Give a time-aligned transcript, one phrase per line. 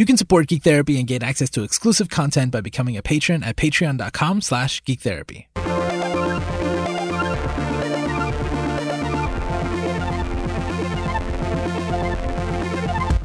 [0.00, 3.42] You can support Geek Therapy and gain access to exclusive content by becoming a patron
[3.42, 5.44] at patreon.com slash geektherapy.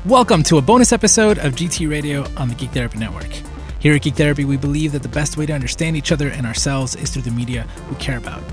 [0.06, 3.32] Welcome to a bonus episode of GT Radio on the Geek Therapy Network.
[3.80, 6.46] Here at Geek Therapy, we believe that the best way to understand each other and
[6.46, 8.44] ourselves is through the media we care about.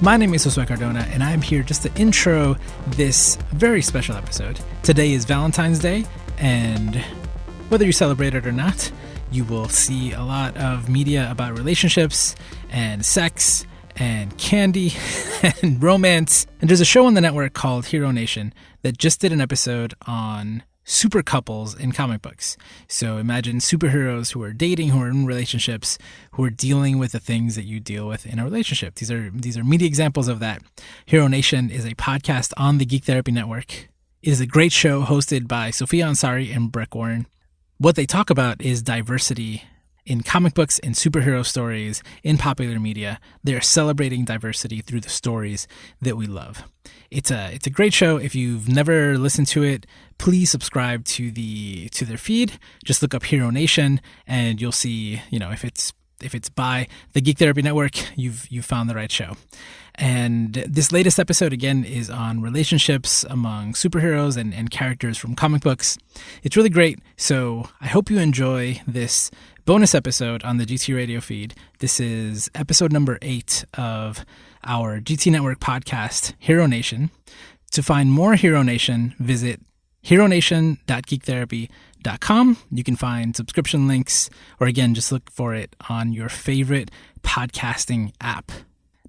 [0.00, 2.54] My name is Josue Cardona, and I'm here just to intro
[2.90, 4.60] this very special episode.
[4.84, 6.04] Today is Valentine's Day,
[6.38, 7.04] and
[7.72, 8.92] whether you celebrate it or not,
[9.30, 12.36] you will see a lot of media about relationships
[12.68, 13.64] and sex
[13.96, 14.92] and candy
[15.62, 16.46] and romance.
[16.60, 19.94] And there's a show on the network called Hero Nation that just did an episode
[20.06, 22.58] on super couples in comic books.
[22.88, 25.96] So imagine superheroes who are dating, who are in relationships,
[26.32, 28.96] who are dealing with the things that you deal with in a relationship.
[28.96, 30.60] These are these are media examples of that.
[31.06, 33.88] Hero Nation is a podcast on the Geek Therapy Network.
[34.22, 37.26] It is a great show hosted by Sophia Ansari and Breck Warren.
[37.82, 39.64] What they talk about is diversity
[40.06, 43.18] in comic books, in superhero stories, in popular media.
[43.42, 45.66] They're celebrating diversity through the stories
[46.00, 46.62] that we love.
[47.10, 48.18] It's a it's a great show.
[48.18, 49.84] If you've never listened to it,
[50.18, 52.52] please subscribe to the to their feed.
[52.84, 56.86] Just look up Hero Nation, and you'll see you know if it's if it's by
[57.14, 59.34] the Geek Therapy Network, you've you've found the right show.
[59.96, 65.62] And this latest episode again is on relationships among superheroes and, and characters from comic
[65.62, 65.98] books.
[66.42, 66.98] It's really great.
[67.16, 69.30] So I hope you enjoy this
[69.64, 71.54] bonus episode on the GT Radio feed.
[71.78, 74.24] This is episode number eight of
[74.64, 77.10] our GT Network podcast, Hero Nation.
[77.72, 79.60] To find more Hero Nation, visit
[80.04, 82.56] heronation.geektherapy.com.
[82.70, 86.90] You can find subscription links, or again, just look for it on your favorite
[87.22, 88.52] podcasting app.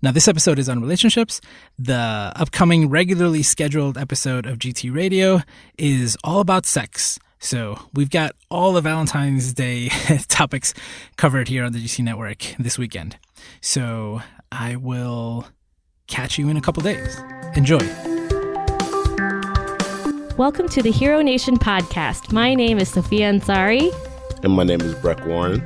[0.03, 1.39] Now, this episode is on relationships.
[1.79, 5.39] The upcoming regularly scheduled episode of GT Radio
[5.77, 7.17] is all about sex.
[7.39, 9.87] So, we've got all the Valentine's Day
[10.27, 10.73] topics
[11.15, 13.17] covered here on the GT Network this weekend.
[13.61, 15.47] So, I will
[16.07, 17.17] catch you in a couple days.
[17.55, 17.79] Enjoy.
[20.35, 22.33] Welcome to the Hero Nation podcast.
[22.33, 23.89] My name is Sophia Ansari.
[24.43, 25.65] And my name is Breck Warren.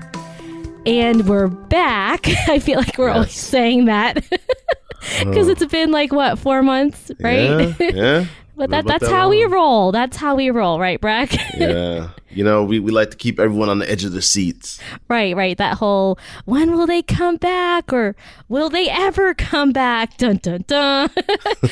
[0.87, 2.27] And we're back.
[2.47, 3.15] I feel like we're yes.
[3.15, 4.15] always saying that
[5.19, 7.75] because uh, it's been like, what, four months, right?
[7.75, 7.75] Yeah.
[7.79, 8.25] yeah.
[8.55, 9.31] but that, that's that how long.
[9.31, 9.91] we roll.
[9.91, 11.33] That's how we roll, right, Breck?
[11.57, 12.11] yeah.
[12.29, 14.79] You know, we, we like to keep everyone on the edge of their seats.
[15.09, 15.57] Right, right.
[15.57, 18.15] That whole when will they come back or
[18.47, 20.15] will they ever come back?
[20.17, 21.09] Dun dun dun.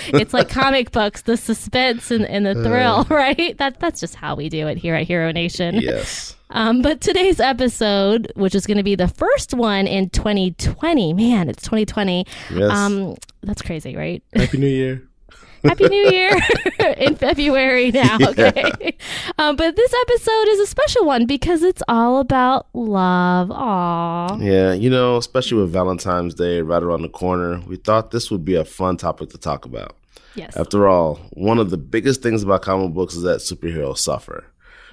[0.07, 3.57] it's like comic books, the suspense and, and the thrill, uh, right?
[3.59, 5.75] That that's just how we do it here at Hero Nation.
[5.75, 6.35] Yes.
[6.51, 11.49] Um, but today's episode, which is going to be the first one in 2020, man,
[11.49, 12.25] it's 2020.
[12.53, 12.71] Yes.
[12.71, 14.23] Um, that's crazy, right?
[14.33, 15.01] Happy New Year.
[15.63, 16.31] Happy New Year
[16.97, 18.17] in February now.
[18.21, 18.71] Okay.
[18.79, 18.91] Yeah.
[19.39, 23.49] Um, but this episode is a special one because it's all about love.
[23.49, 24.45] Aww.
[24.45, 28.45] Yeah, you know, especially with Valentine's Day right around the corner, we thought this would
[28.45, 29.97] be a fun topic to talk about.
[30.35, 30.55] Yes.
[30.55, 34.45] After all, one of the biggest things about comic books is that superheroes suffer.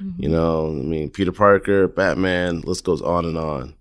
[0.03, 0.23] Mm-hmm.
[0.23, 3.75] You know, I mean, Peter Parker, Batman, list goes on and on.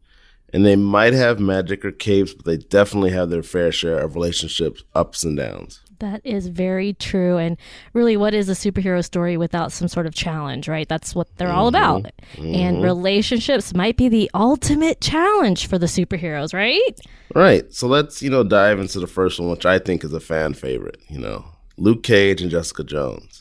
[0.54, 4.16] And they might have magic or capes, but they definitely have their fair share of
[4.16, 5.80] relationships, ups and downs.
[6.00, 7.38] That is very true.
[7.38, 7.58] And
[7.94, 10.90] really, what is a superhero story without some sort of challenge, right?
[10.90, 11.58] That's what they're mm-hmm.
[11.58, 12.04] all about.
[12.36, 12.56] Mm-hmm.
[12.56, 17.00] And relationships might be the ultimate challenge for the superheroes, right?
[17.34, 17.72] Right.
[17.72, 20.54] So let's, you know, dive into the first one, which I think is a fan
[20.54, 21.46] favorite, you know,
[21.78, 23.41] Luke Cage and Jessica Jones.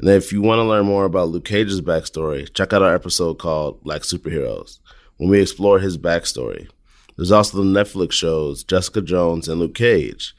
[0.00, 3.38] And if you want to learn more about Luke Cage's backstory, check out our episode
[3.38, 4.78] called Black Superheroes,
[5.18, 6.68] when we explore his backstory.
[7.16, 10.34] There's also the Netflix shows Jessica Jones and Luke Cage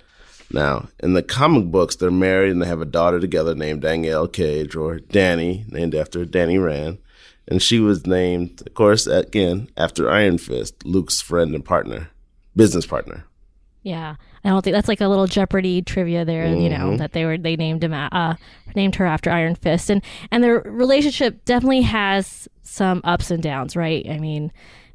[0.53, 4.27] now, in the comic books, they're married and they have a daughter together named Danielle
[4.27, 6.97] Cage, or Danny, named after Danny Rand.
[7.47, 12.09] And she was named, of course, again, after Iron Fist, Luke's friend and partner,
[12.55, 13.25] business partner.
[13.83, 16.45] Yeah, I don't think that's like a little Jeopardy trivia there.
[16.45, 16.61] Mm-hmm.
[16.61, 16.97] You know mm-hmm.
[16.97, 18.35] that they were they named him uh
[18.75, 23.75] named her after Iron Fist, and and their relationship definitely has some ups and downs,
[23.75, 24.07] right?
[24.09, 24.51] I mean,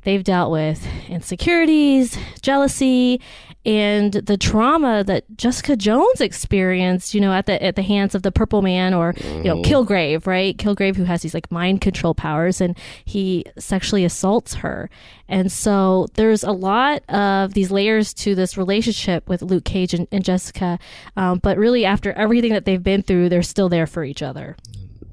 [0.06, 3.20] they've dealt with insecurities, jealousy,
[3.66, 8.22] and the trauma that Jessica Jones experienced, you know, at the at the hands of
[8.22, 9.70] the Purple Man or you know mm-hmm.
[9.70, 10.56] Kilgrave, right?
[10.56, 14.88] Kilgrave, who has these like mind control powers, and he sexually assaults her,
[15.28, 20.06] and so there's a lot of these layers to this relationship with Luke Cage and,
[20.12, 20.78] and Jessica,
[21.16, 24.56] um, but really after everything that they've been through, they're still there for each other.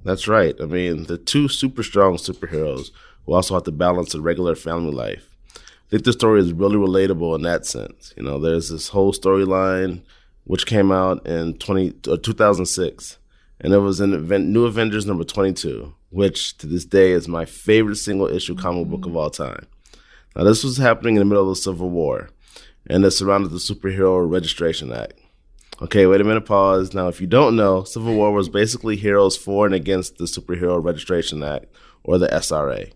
[0.03, 0.55] That's right.
[0.61, 2.91] I mean, the two super strong superheroes
[3.25, 5.33] who also have to balance a regular family life
[5.93, 8.15] I think the story is really relatable in that sense.
[8.17, 10.01] You know, there's this whole storyline
[10.45, 13.19] which came out in 20, uh, 2006,
[13.59, 17.45] and it was in event, New Avengers number 22, which to this day is my
[17.45, 19.67] favorite single issue comic book of all time.
[20.35, 22.29] Now, this was happening in the middle of the Civil War,
[22.87, 25.13] and it surrounded the Superhero Registration Act.
[25.79, 26.95] Okay, wait a minute, pause.
[26.95, 30.83] Now, if you don't know, Civil War was basically heroes for and against the Superhero
[30.83, 31.67] Registration Act,
[32.03, 32.91] or the SRA.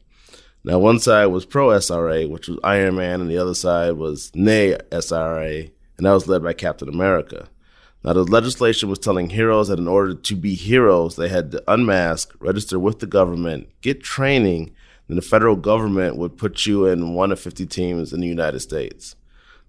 [0.67, 4.33] Now, one side was pro SRA, which was Iron Man, and the other side was
[4.35, 7.47] nay SRA, and that was led by Captain America.
[8.03, 11.63] Now, the legislation was telling heroes that in order to be heroes, they had to
[11.71, 14.73] unmask, register with the government, get training,
[15.07, 18.59] then the federal government would put you in one of 50 teams in the United
[18.59, 19.15] States.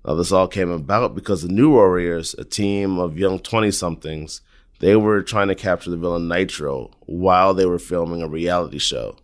[0.05, 4.41] Now, this all came about because the New Warriors, a team of young 20 somethings,
[4.81, 9.15] they were trying to capture the villain Nitro while they were filming a reality show.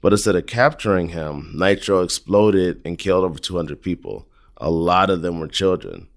[0.00, 4.28] But instead of capturing him, Nitro exploded and killed over 200 people.
[4.58, 6.08] A lot of them were children.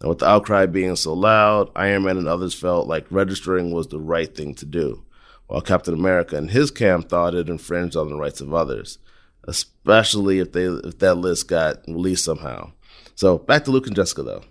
[0.00, 3.88] And with the outcry being so loud, Iron Man and others felt like registering was
[3.88, 5.04] the right thing to do,
[5.46, 8.98] while Captain America and his camp thought it infringed on the rights of others,
[9.44, 12.72] especially if they if that list got released somehow.
[13.14, 14.44] So back to Luke and Jessica though.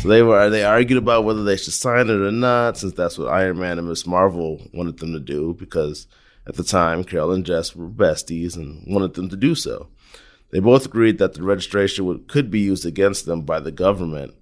[0.00, 3.18] So they were they argued about whether they should sign it or not, since that's
[3.18, 6.06] what Iron Man and Miss Marvel wanted them to do, because
[6.46, 9.88] at the time Carol and Jess were besties and wanted them to do so.
[10.50, 14.34] They both agreed that the registration would, could be used against them by the government,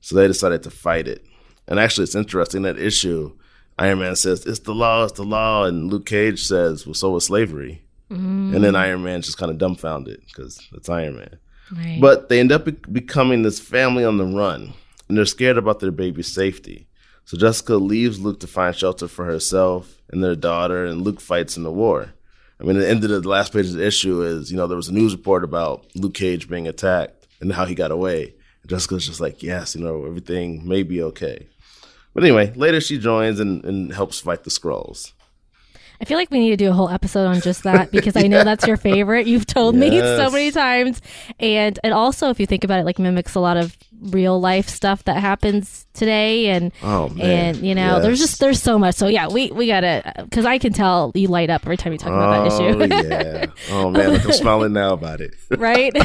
[0.00, 1.24] so they decided to fight it.
[1.66, 3.36] And actually, it's interesting that issue.
[3.78, 7.10] Iron Man says it's the law, it's the law, and Luke Cage says, "Well, so
[7.10, 8.54] was slavery." Mm.
[8.54, 11.38] And then Iron Man just kind of dumbfounded because it's Iron Man.
[11.72, 11.98] Right.
[12.00, 14.72] But they end up be- becoming this family on the run,
[15.08, 16.86] and they're scared about their baby's safety.
[17.24, 21.56] So Jessica leaves Luke to find shelter for herself and their daughter, and Luke fights
[21.56, 22.12] in the war.
[22.60, 24.76] I mean, the end of the last page of the issue is, you know, there
[24.76, 28.34] was a news report about Luke Cage being attacked and how he got away.
[28.62, 31.48] And Jessica's just like, yes, you know, everything may be okay.
[32.14, 35.12] But anyway, later she joins and, and helps fight the Skrulls.
[36.00, 38.22] I feel like we need to do a whole episode on just that because I
[38.22, 39.26] know that's your favorite.
[39.26, 39.90] You've told yes.
[39.90, 41.00] me so many times.
[41.38, 44.68] And it also, if you think about it, like mimics a lot of real life
[44.68, 48.02] stuff that happens today and oh, and you know yes.
[48.02, 48.94] there's just there's so much.
[48.94, 51.98] So yeah we we gotta because i can tell you light up every time you
[51.98, 53.08] talk oh, about that issue.
[53.08, 53.46] Yeah.
[53.70, 55.34] Oh man like i'm smiling now about it.
[55.56, 55.92] Right?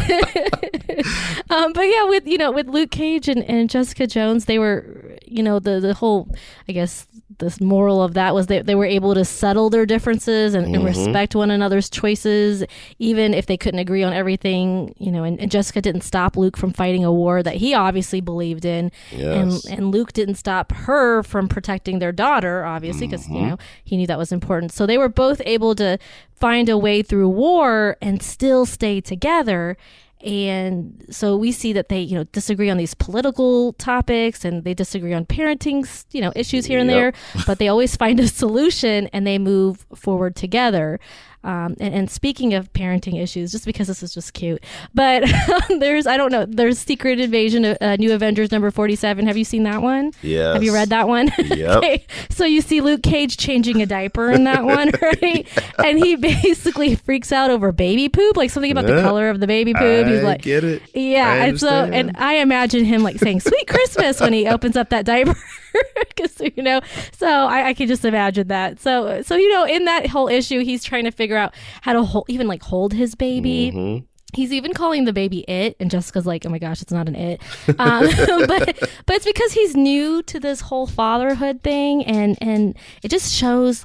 [1.49, 5.17] Um, but yeah with you know with luke cage and, and jessica jones they were
[5.25, 6.29] you know the the whole
[6.69, 7.07] i guess
[7.41, 10.75] the moral of that was that they were able to settle their differences and, mm-hmm.
[10.75, 12.63] and, respect one another's choices,
[12.99, 14.95] even if they couldn't agree on everything.
[14.97, 18.21] You know, and, and, Jessica didn't stop Luke from fighting a war that he obviously
[18.21, 19.65] believed in, yes.
[19.65, 23.35] and and Luke didn't stop her from protecting their daughter, obviously, because mm-hmm.
[23.35, 24.71] you know he knew that was important.
[24.71, 25.97] So they were both able to
[26.31, 29.77] find a way through war and still stay together
[30.23, 34.73] and so we see that they you know disagree on these political topics and they
[34.73, 36.97] disagree on parenting you know issues here and yep.
[36.97, 40.99] there but they always find a solution and they move forward together
[41.43, 45.23] um, and, and, speaking of parenting issues, just because this is just cute, but
[45.79, 49.25] there's I don't know there's Secret Invasion, uh, New Avengers number forty seven.
[49.25, 50.11] Have you seen that one?
[50.21, 50.53] Yeah.
[50.53, 51.31] Have you read that one?
[51.51, 51.77] Yep.
[51.77, 52.05] okay.
[52.29, 55.45] So you see Luke Cage changing a diaper in that one, right?
[55.45, 55.85] yeah.
[55.85, 58.95] And he basically freaks out over baby poop, like something about yeah.
[58.95, 60.05] the color of the baby poop.
[60.05, 60.81] I He's like, get it.
[60.93, 61.43] Yeah.
[61.43, 65.05] and so and I imagine him like saying "Sweet Christmas" when he opens up that
[65.05, 65.35] diaper.
[66.07, 66.81] because you know
[67.11, 70.63] so I, I can just imagine that so so you know in that whole issue
[70.63, 74.05] he's trying to figure out how to hold, even like hold his baby mm-hmm.
[74.33, 77.15] He's even calling the baby it, and Jessica's like, "Oh my gosh, it's not an
[77.15, 77.41] it,"
[77.79, 78.07] um,
[78.47, 83.33] but but it's because he's new to this whole fatherhood thing, and and it just
[83.33, 83.83] shows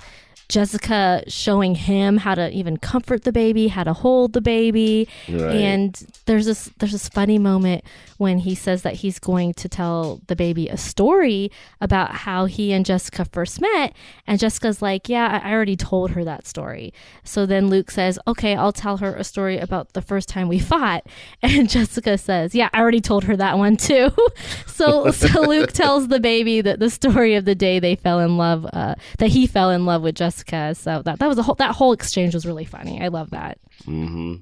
[0.49, 5.09] Jessica showing him how to even comfort the baby, how to hold the baby.
[5.29, 5.57] Right.
[5.57, 7.85] And there's this there's this funny moment
[8.19, 12.73] when he says that he's going to tell the baby a story about how he
[12.73, 13.95] and Jessica first met.
[14.27, 16.93] And Jessica's like, Yeah, I already told her that story.
[17.25, 20.59] So then Luke says, Okay, I'll tell her a story about the first time we
[20.59, 21.07] fought.
[21.43, 24.11] And Jessica says, Yeah, I already told her that one too.
[24.67, 28.37] so so Luke tells the baby that the story of the day they fell in
[28.37, 30.75] love, uh, that he fell in love with Jessica.
[30.75, 33.03] So that that was a whole that whole exchange was really funny.
[33.03, 33.59] I love that.
[33.85, 34.37] Mm-hmm.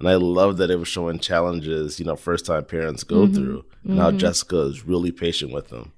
[0.00, 3.34] And I love that it was showing challenges, you know, first time parents go mm-hmm.
[3.34, 3.64] through.
[3.84, 3.98] And mm-hmm.
[4.00, 5.92] how Jessica is really patient with them.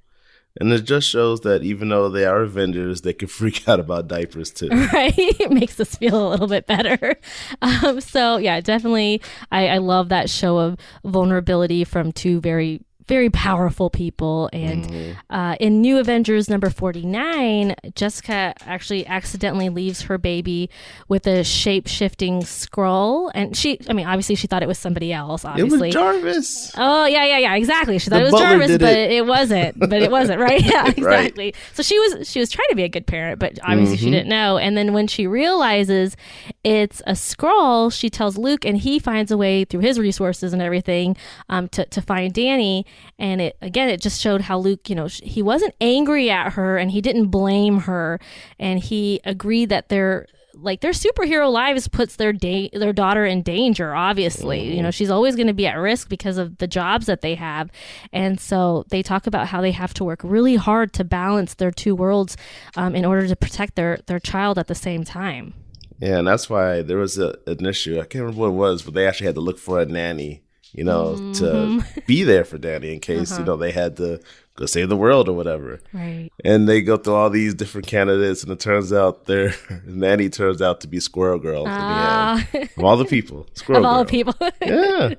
[0.60, 4.08] And it just shows that even though they are Avengers, they can freak out about
[4.08, 4.68] diapers too.
[4.92, 5.14] Right.
[5.16, 7.16] it makes us feel a little bit better.
[7.62, 9.22] Um, so, yeah, definitely.
[9.52, 12.80] I, I love that show of vulnerability from two very
[13.12, 14.48] very powerful people.
[14.54, 15.34] And mm-hmm.
[15.34, 20.70] uh, in New Avengers number 49, Jessica actually accidentally leaves her baby
[21.08, 23.30] with a shape shifting Skrull.
[23.34, 25.90] And she, I mean, obviously she thought it was somebody else, obviously.
[25.90, 26.72] It was Jarvis.
[26.78, 27.98] Oh, yeah, yeah, yeah, exactly.
[27.98, 29.12] She thought the it was Jarvis, but it.
[29.12, 29.26] it.
[29.26, 29.78] wasn't.
[29.78, 30.62] But it wasn't, right?
[30.72, 31.46] Yeah, exactly.
[31.46, 31.56] right.
[31.74, 34.04] So she was, she was trying to be a good parent, but obviously mm-hmm.
[34.04, 34.56] she didn't know.
[34.56, 36.16] And then when she realizes
[36.64, 40.62] it's a Skrull, she tells Luke, and he finds a way through his resources and
[40.62, 41.16] everything
[41.50, 42.86] um, to, to find Danny.
[43.18, 46.76] And it again, it just showed how Luke, you know, he wasn't angry at her
[46.76, 48.18] and he didn't blame her,
[48.58, 53.42] and he agreed that their like their superhero lives puts their da- their daughter in
[53.42, 54.60] danger obviously.
[54.60, 54.76] Mm-hmm.
[54.76, 57.34] you know she's always going to be at risk because of the jobs that they
[57.34, 57.70] have.
[58.12, 61.70] And so they talk about how they have to work really hard to balance their
[61.70, 62.36] two worlds
[62.76, 65.54] um, in order to protect their their child at the same time.
[65.98, 67.98] Yeah and that's why there was a, an issue.
[67.98, 70.42] I can't remember what it was but they actually had to look for a nanny
[70.72, 71.32] you know, mm-hmm.
[71.32, 73.40] to be there for Danny in case, uh-huh.
[73.40, 74.20] you know, they had to
[74.56, 75.80] go save the world or whatever.
[75.92, 76.30] Right.
[76.44, 79.54] And they go through all these different candidates, and it turns out their
[79.86, 82.38] nanny turns out to be Squirrel Girl uh.
[82.38, 82.70] in the end.
[82.76, 83.92] Of all the people, Squirrel of Girl.
[83.92, 84.34] all the people.
[84.62, 85.14] yeah.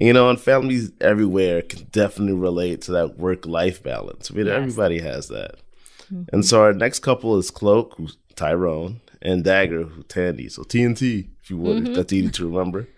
[0.00, 4.30] You know, and families everywhere can definitely relate to that work life balance.
[4.30, 4.56] I mean, yes.
[4.56, 5.56] everybody has that.
[6.04, 6.34] Mm-hmm.
[6.34, 10.48] And so our next couple is Cloak, who's Tyrone, and Dagger, who's Tandy.
[10.48, 11.92] So TNT, if you would, mm-hmm.
[11.92, 12.88] that's easy to remember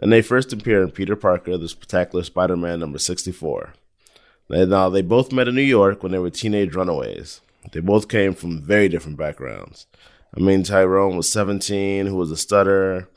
[0.00, 3.74] and they first appear in Peter Parker, the Spectacular Spider Man number 64.
[4.48, 7.40] now, they both met in New York when they were teenage runaways.
[7.72, 9.86] They both came from very different backgrounds.
[10.36, 13.08] I mean, Tyrone was 17, who was a stutterer,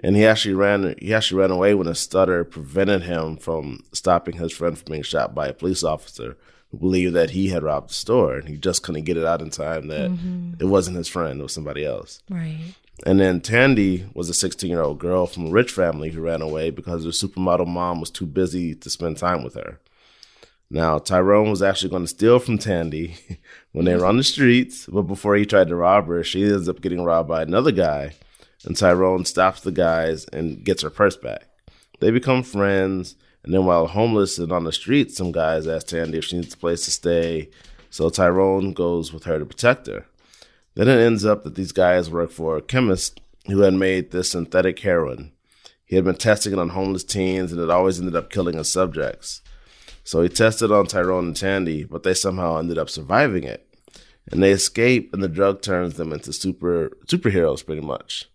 [0.00, 4.36] and he actually ran he actually ran away when a stutter prevented him from stopping
[4.36, 6.36] his friend from being shot by a police officer
[6.76, 9.50] believed that he had robbed the store, and he just couldn't get it out in
[9.50, 10.54] time that mm-hmm.
[10.60, 12.22] it wasn't his friend; it was somebody else.
[12.30, 12.74] Right.
[13.04, 16.40] And then Tandy was a 16 year old girl from a rich family who ran
[16.40, 19.80] away because her supermodel mom was too busy to spend time with her.
[20.70, 23.16] Now, Tyrone was actually going to steal from Tandy
[23.72, 26.68] when they were on the streets, but before he tried to rob her, she ends
[26.68, 28.14] up getting robbed by another guy,
[28.64, 31.46] and Tyrone stops the guys and gets her purse back.
[32.00, 33.14] They become friends,
[33.46, 36.52] and then while homeless and on the street, some guys ask Tandy if she needs
[36.52, 37.48] a place to stay,
[37.90, 40.04] so Tyrone goes with her to protect her.
[40.74, 44.32] Then it ends up that these guys work for a chemist who had made this
[44.32, 45.32] synthetic heroin.
[45.84, 48.70] He had been testing it on homeless teens and it always ended up killing his
[48.70, 49.42] subjects.
[50.02, 53.66] So he tested on Tyrone and Tandy, but they somehow ended up surviving it.
[54.30, 58.28] And they escape and the drug turns them into super superheroes pretty much.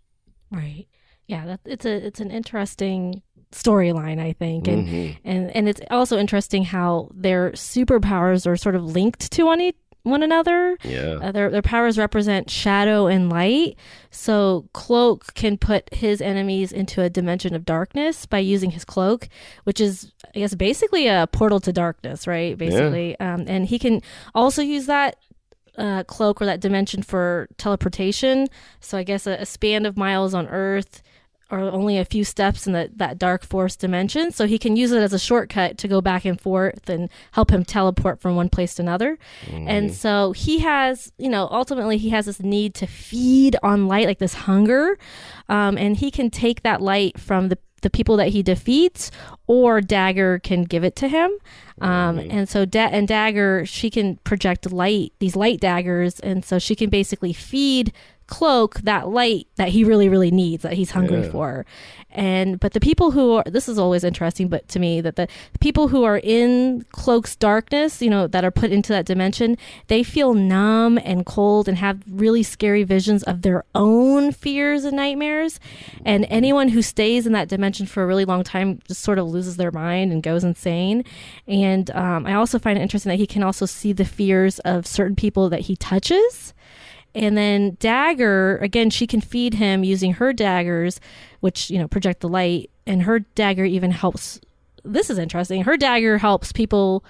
[0.49, 0.87] Right.
[1.27, 5.17] Yeah, that, it's a it's an interesting storyline, I think, and mm-hmm.
[5.23, 9.71] and and it's also interesting how their superpowers are sort of linked to one
[10.03, 10.77] one another.
[10.83, 11.19] Yeah.
[11.21, 13.75] Uh, their their powers represent shadow and light.
[14.09, 19.27] So cloak can put his enemies into a dimension of darkness by using his cloak,
[19.63, 22.57] which is I guess basically a portal to darkness, right?
[22.57, 23.33] Basically, yeah.
[23.33, 24.01] um, and he can
[24.33, 25.17] also use that
[25.77, 28.47] uh, cloak or that dimension for teleportation.
[28.79, 31.01] So I guess a, a span of miles on Earth
[31.51, 34.31] are only a few steps in the, that dark force dimension.
[34.31, 37.51] So he can use it as a shortcut to go back and forth and help
[37.51, 39.17] him teleport from one place to another.
[39.45, 39.67] Mm-hmm.
[39.67, 44.07] And so he has, you know, ultimately he has this need to feed on light,
[44.07, 44.97] like this hunger.
[45.49, 49.09] Um, and he can take that light from the the people that he defeats,
[49.47, 51.31] or Dagger can give it to him.
[51.81, 52.31] Um, mm-hmm.
[52.31, 56.75] And so, da- and Dagger, she can project light, these light daggers, and so she
[56.75, 57.91] can basically feed
[58.31, 61.31] cloak that light that he really really needs that he's hungry yeah.
[61.31, 61.65] for.
[62.13, 65.27] And but the people who are this is always interesting but to me that the
[65.59, 69.57] people who are in cloak's darkness you know that are put into that dimension
[69.87, 74.95] they feel numb and cold and have really scary visions of their own fears and
[74.95, 75.59] nightmares.
[76.05, 79.27] And anyone who stays in that dimension for a really long time just sort of
[79.27, 81.03] loses their mind and goes insane.
[81.47, 84.87] And um, i also find it interesting that he can also see the fears of
[84.87, 86.53] certain people that he touches
[87.13, 90.99] and then Dagger, again, she can feed him using her daggers,
[91.39, 92.69] which, you know, project the light.
[92.87, 94.39] And her dagger even helps.
[94.83, 95.63] This is interesting.
[95.63, 97.03] Her dagger helps people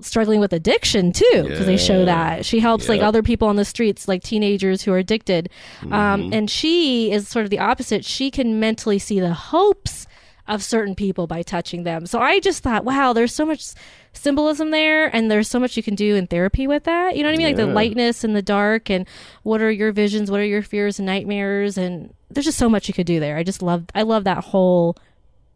[0.00, 1.64] struggling with addiction too because yeah.
[1.66, 2.88] they show that she helps yep.
[2.88, 5.48] like other people on the streets like teenagers who are addicted
[5.82, 5.92] um, mm-hmm.
[5.92, 10.06] um, and she is sort of the opposite she can mentally see the hopes
[10.46, 12.06] of certain people by touching them.
[12.06, 13.72] So I just thought, wow, there's so much
[14.16, 17.16] symbolism there and there's so much you can do in therapy with that.
[17.16, 17.48] You know what I mean?
[17.48, 17.56] Yeah.
[17.56, 19.06] Like the lightness and the dark and
[19.42, 22.88] what are your visions, what are your fears and nightmares and there's just so much
[22.88, 23.36] you could do there.
[23.36, 24.96] I just love I love that whole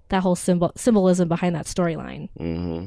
[0.08, 2.28] that whole symbol symbolism behind that storyline.
[2.36, 2.86] hmm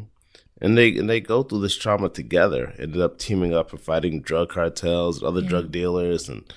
[0.62, 2.74] And they and they go through this trauma together.
[2.80, 5.50] Ended up teaming up and fighting drug cartels and other yeah.
[5.50, 6.52] drug dealers and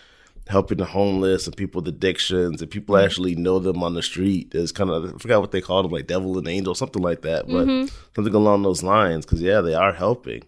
[0.48, 4.54] helping the homeless and people with addictions and people actually know them on the street.
[4.54, 7.22] It's kind of I forgot what they called them, like devil and angel, something like
[7.22, 7.94] that, but Mm-hmm.
[8.14, 9.24] something along those lines.
[9.24, 10.42] Because yeah, they are helping,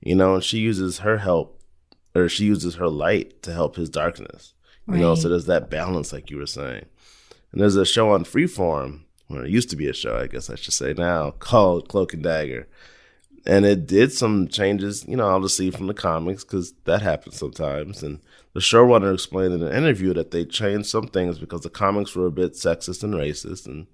[0.00, 0.34] you know.
[0.34, 1.60] And she uses her help,
[2.14, 4.52] or she uses her light to help his darkness.
[4.88, 6.86] You know, so there's that balance, like you were saying.
[7.50, 10.48] And there's a show on Freeform, or it used to be a show, I guess
[10.48, 12.68] I should say now, called Cloak and Dagger.
[13.44, 18.02] And it did some changes, you know, obviously from the comics, because that happens sometimes.
[18.04, 18.20] And
[18.56, 22.26] the showrunner explained in an interview that they changed some things because the comics were
[22.26, 23.66] a bit sexist and racist.
[23.66, 23.86] And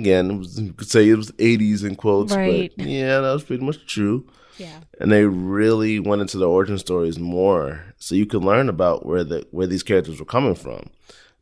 [0.00, 2.70] again, it was, you could say it was 80s in quotes, Right.
[2.76, 4.26] but yeah, that was pretty much true
[4.58, 4.80] Yeah.
[5.00, 9.24] and they really went into the origin stories more, so you could learn about where
[9.24, 10.82] the where these characters were coming from.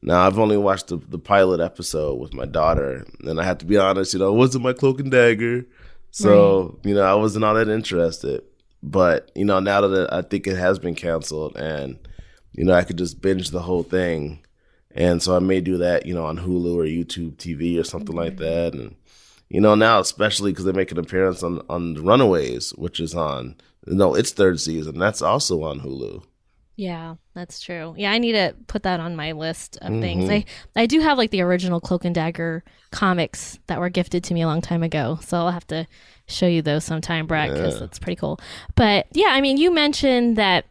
[0.02, 3.66] Now, I've only watched the, the pilot episode with my daughter, and I have to
[3.66, 5.66] be honest, you know, it wasn't my cloak and dagger,
[6.12, 8.42] so you know, I wasn't all that interested.
[8.82, 11.98] But you know, now that I think it has been canceled, and
[12.52, 14.44] you know, I could just binge the whole thing,
[14.92, 18.16] and so I may do that, you know, on Hulu or YouTube TV or something
[18.16, 18.44] like mm-hmm.
[18.44, 18.96] that, and
[19.48, 23.16] you know now especially because they make an appearance on on the runaways which is
[23.16, 24.98] on no its third season.
[24.98, 26.22] That's also on hulu.
[26.76, 27.94] Yeah, that's true.
[27.98, 30.24] Yeah, I need to put that on my list of things.
[30.30, 30.48] Mm-hmm.
[30.78, 34.34] I I do have like the original Cloak and Dagger comics that were gifted to
[34.34, 35.86] me a long time ago, so I'll have to
[36.26, 38.40] show you those sometime, Brad, because that's pretty cool.
[38.76, 40.64] But yeah, I mean, you mentioned that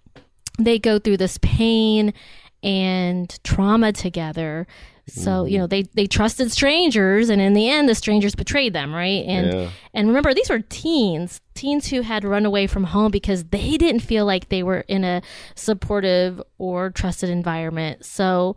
[0.60, 2.14] they go through this pain
[2.62, 4.68] and trauma together.
[5.08, 5.62] So you mm-hmm.
[5.62, 9.26] know they they trusted strangers, and in the end, the strangers betrayed them, right?
[9.26, 9.70] And Yeah.
[9.94, 14.02] and remember, these were teens, teens who had run away from home because they didn't
[14.02, 15.22] feel like they were in a
[15.56, 18.06] supportive or trusted environment.
[18.06, 18.56] So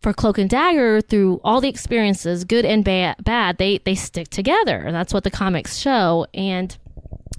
[0.00, 4.28] for Cloak and Dagger, through all the experiences, good and ba- bad, they they stick
[4.28, 6.26] together, and that's what the comics show.
[6.32, 6.76] And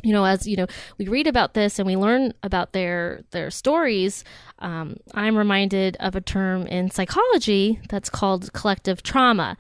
[0.03, 3.51] you know, as you know, we read about this and we learn about their their
[3.51, 4.23] stories.
[4.59, 9.57] Um, I'm reminded of a term in psychology that's called collective trauma,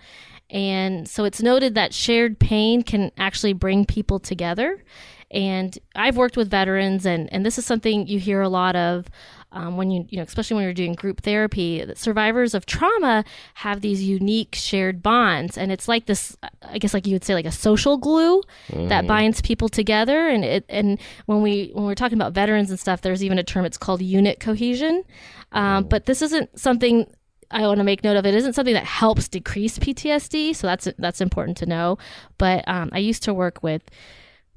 [0.49, 4.83] and so it's noted that shared pain can actually bring people together.
[5.31, 9.07] And I've worked with veterans, and and this is something you hear a lot of.
[9.51, 13.23] Um, when you, you know, especially when you're doing group therapy, that survivors of trauma
[13.55, 16.37] have these unique shared bonds, and it's like this.
[16.61, 18.43] I guess, like you would say, like a social glue
[18.89, 20.27] that binds people together.
[20.27, 23.43] And it, and when we when we're talking about veterans and stuff, there's even a
[23.43, 23.65] term.
[23.65, 25.03] It's called unit cohesion.
[25.51, 27.07] Um, but this isn't something
[27.51, 28.25] I want to make note of.
[28.25, 31.97] It isn't something that helps decrease PTSD, so that's that's important to know.
[32.37, 33.81] But um, I used to work with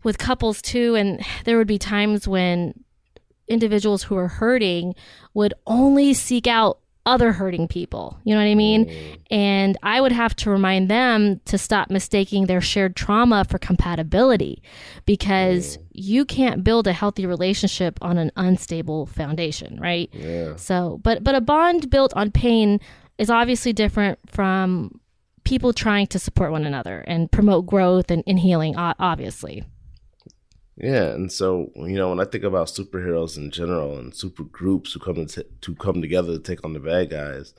[0.03, 2.75] with couples too, and there would be times when
[3.49, 4.95] individuals who are hurting
[5.35, 8.19] would only seek out other hurting people.
[8.25, 8.87] You know what I mean?
[8.87, 9.19] Mm.
[9.31, 14.63] And I would have to remind them to stop mistaking their shared trauma for compatibility
[15.05, 20.11] because you can't build a healthy relationship on an unstable foundation, right?
[20.13, 22.81] yeah So, but but a bond built on pain
[23.19, 25.01] is obviously different from
[25.45, 29.65] people trying to support one another and promote growth and, and healing obviously.
[30.77, 34.93] Yeah and so you know when i think about superheroes in general and super groups
[34.93, 37.53] who come to, to come together to take on the bad guys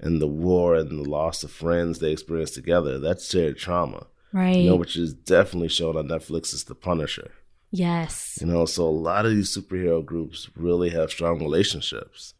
[0.00, 4.56] and the war and the loss of friends they experience together that's shared trauma Right.
[4.56, 7.30] you know which is definitely shown on netflix is the punisher
[7.70, 8.38] yes.
[8.40, 12.34] you know so a lot of these superhero groups really have strong relationships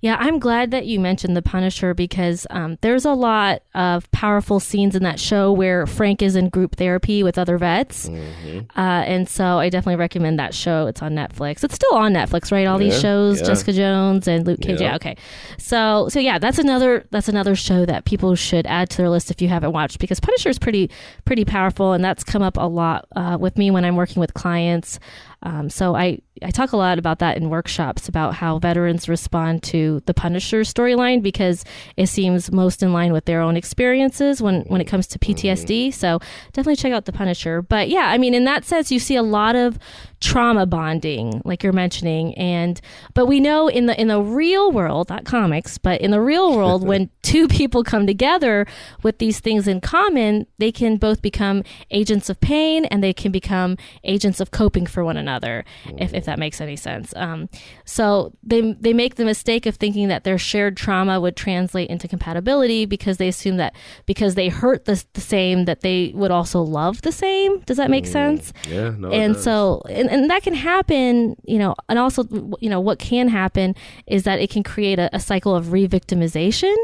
[0.00, 4.60] Yeah, I'm glad that you mentioned The Punisher because um, there's a lot of powerful
[4.60, 8.08] scenes in that show where Frank is in group therapy with other vets.
[8.08, 8.78] Mm-hmm.
[8.78, 10.86] Uh, and so I definitely recommend that show.
[10.86, 11.64] It's on Netflix.
[11.64, 12.66] It's still on Netflix, right?
[12.66, 13.46] All these shows, yeah.
[13.46, 14.80] Jessica Jones and Luke Cage.
[14.80, 14.90] Yeah.
[14.90, 15.16] Yeah, okay.
[15.58, 19.30] So so yeah, that's another that's another show that people should add to their list
[19.30, 20.90] if you haven't watched because Punisher is pretty
[21.24, 24.34] pretty powerful and that's come up a lot uh, with me when I'm working with
[24.34, 24.98] clients.
[25.42, 29.62] Um, so I, I talk a lot about that in workshops about how veterans respond
[29.64, 31.64] to the Punisher storyline because
[31.96, 35.94] it seems most in line with their own experiences when, when it comes to PTSD.
[35.94, 36.20] So
[36.52, 37.62] definitely check out the Punisher.
[37.62, 39.78] But yeah, I mean, in that sense, you see a lot of
[40.20, 42.80] trauma bonding, like you're mentioning, and
[43.14, 46.54] but we know in the in the real world, not comics, but in the real
[46.56, 48.66] world, when two people come together
[49.02, 53.32] with these things in common, they can both become agents of pain and they can
[53.32, 55.64] become agents of coping for one another,
[55.96, 57.14] if, if that makes any sense.
[57.16, 57.48] Um,
[57.84, 62.08] so they they make the mistake of thinking that their shared trauma would translate into
[62.08, 66.60] compatibility because they assume that because they hurt the, the same that they would also
[66.60, 67.60] love the same.
[67.60, 68.52] Does that make sense?
[68.68, 72.24] yeah no and so and, and that can happen you know and also
[72.60, 73.74] you know what can happen
[74.06, 76.74] is that it can create a, a cycle of re-victimization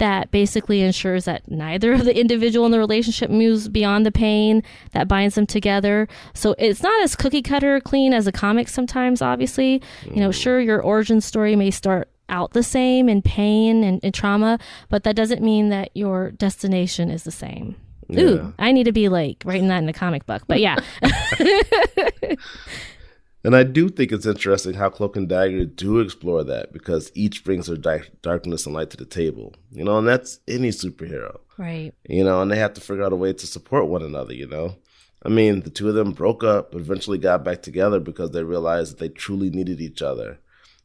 [0.00, 4.62] that basically ensures that neither of the individual in the relationship moves beyond the pain
[4.92, 6.08] that binds them together.
[6.32, 9.82] So it's not as cookie cutter clean as a comic sometimes obviously.
[10.06, 10.42] You know mm.
[10.42, 15.04] sure your origin story may start out the same in pain and, and trauma, but
[15.04, 17.76] that doesn't mean that your destination is the same.
[18.12, 18.22] Yeah.
[18.22, 20.42] Ooh, I need to be like writing that in a comic book.
[20.46, 20.76] But yeah.
[23.42, 27.42] And I do think it's interesting how Cloak and Dagger do explore that because each
[27.42, 31.38] brings their di- darkness and light to the table, you know, and that's any superhero,
[31.56, 31.94] right.
[32.06, 34.46] you know, and they have to figure out a way to support one another, you
[34.46, 34.76] know.
[35.24, 38.42] I mean, the two of them broke up, but eventually got back together because they
[38.42, 40.38] realized that they truly needed each other.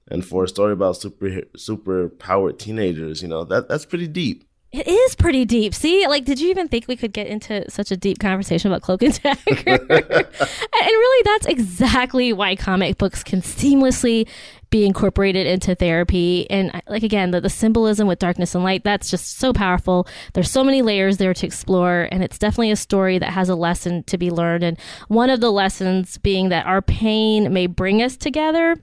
[0.08, 4.48] And for a story about super super powered teenagers, you know, that that's pretty deep.
[4.76, 5.74] It is pretty deep.
[5.74, 8.82] See, like, did you even think we could get into such a deep conversation about
[8.82, 9.78] Cloak and Dagger?
[9.88, 14.28] and really, that's exactly why comic books can seamlessly
[14.72, 16.50] be incorporated into therapy.
[16.50, 20.10] And like again, the, the symbolism with darkness and light, that's just so powerful.
[20.34, 23.56] There's so many layers there to explore, and it's definitely a story that has a
[23.56, 24.66] lesson to be learned.
[24.66, 28.76] And one of the lessons being that our pain may bring us together,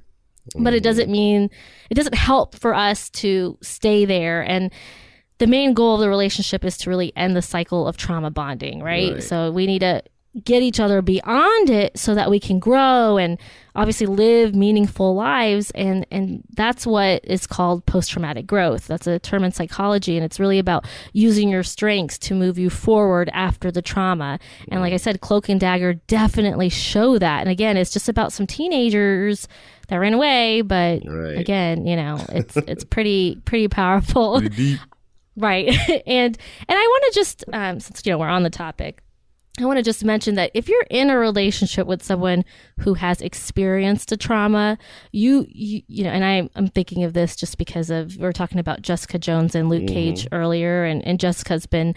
[0.57, 1.13] but it doesn't mm.
[1.13, 1.51] mean
[1.91, 4.73] it doesn't help for us to stay there and
[5.43, 8.81] the main goal of the relationship is to really end the cycle of trauma bonding,
[8.83, 9.15] right?
[9.15, 9.23] Right.
[9.23, 10.03] So we need to
[10.45, 13.39] get each other beyond it so that we can grow and
[13.75, 19.45] obviously live meaningful lives and and that's what is called post-traumatic growth that's a term
[19.45, 23.83] in psychology and it's really about using your strengths to move you forward after the
[23.83, 24.39] trauma
[24.71, 28.33] and like i said cloak and dagger definitely show that and again it's just about
[28.33, 29.47] some teenagers
[29.89, 31.37] that ran away but Right.
[31.37, 34.41] again you know it's it's pretty pretty powerful
[35.37, 35.69] Right.
[36.07, 36.37] and
[36.69, 39.03] and I want to just um, since you know we're on the topic,
[39.61, 42.43] I want to just mention that if you're in a relationship with someone
[42.81, 44.79] who has experienced a trauma,
[45.11, 48.33] you you, you know, and I, I'm thinking of this just because of we are
[48.33, 51.95] talking about Jessica Jones and Luke Cage earlier, and, and Jessica's been,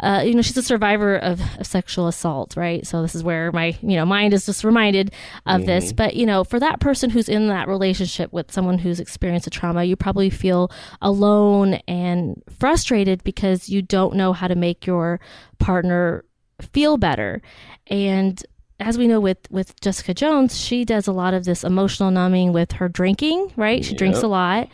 [0.00, 2.86] uh, you know, she's a survivor of, of sexual assault, right?
[2.86, 5.12] So this is where my you know mind is just reminded
[5.44, 5.92] of this.
[5.92, 9.50] But you know, for that person who's in that relationship with someone who's experienced a
[9.50, 10.70] trauma, you probably feel
[11.02, 15.20] alone and frustrated because you don't know how to make your
[15.58, 16.24] partner
[16.64, 17.40] feel better.
[17.88, 18.42] And
[18.80, 22.52] as we know with with Jessica Jones, she does a lot of this emotional numbing
[22.52, 23.84] with her drinking, right?
[23.84, 24.68] She drinks a lot.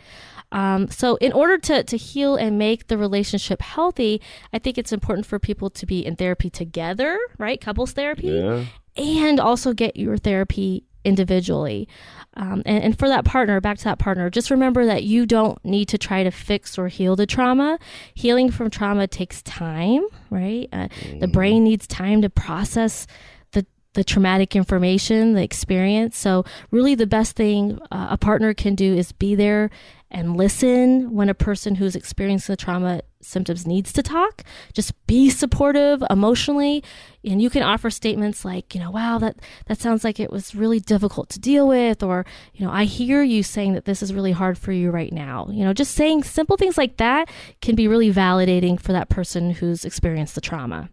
[0.53, 4.91] Um, so in order to to heal and make the relationship healthy, I think it's
[4.91, 7.61] important for people to be in therapy together, right?
[7.61, 8.65] Couples therapy Yeah.
[8.97, 11.87] and also get your therapy individually.
[12.35, 15.63] Um, and, and for that partner, back to that partner, just remember that you don't
[15.65, 17.77] need to try to fix or heal the trauma.
[18.13, 20.69] Healing from trauma takes time, right?
[20.71, 20.87] Uh,
[21.19, 23.05] The brain needs time to process
[23.51, 26.17] the the traumatic information, the experience.
[26.17, 29.69] So, really, the best thing uh, a partner can do is be there
[30.11, 34.43] and listen when a person who's experiencing the trauma symptoms needs to talk.
[34.73, 36.83] Just be supportive emotionally,
[37.23, 40.53] and you can offer statements like, you know, wow, that that sounds like it was
[40.53, 44.13] really difficult to deal with, or you know, I hear you saying that this is
[44.13, 45.47] really hard for you right now.
[45.49, 47.29] You know, just saying simple things like that
[47.61, 50.89] can be really validating for that person who's experienced the trauma.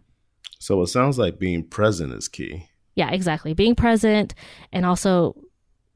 [0.59, 2.65] So it sounds like being present is key.
[2.95, 3.53] Yeah, exactly.
[3.53, 4.35] Being present
[4.73, 5.35] and also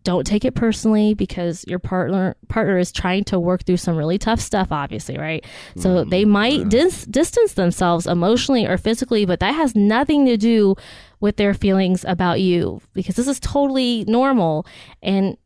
[0.03, 4.17] don't take it personally because your partner partner is trying to work through some really
[4.17, 5.45] tough stuff obviously right?
[5.77, 10.75] So they might dis- distance themselves emotionally or physically but that has nothing to do
[11.23, 14.67] with their feelings about you because this is totally normal.
[15.01, 15.37] And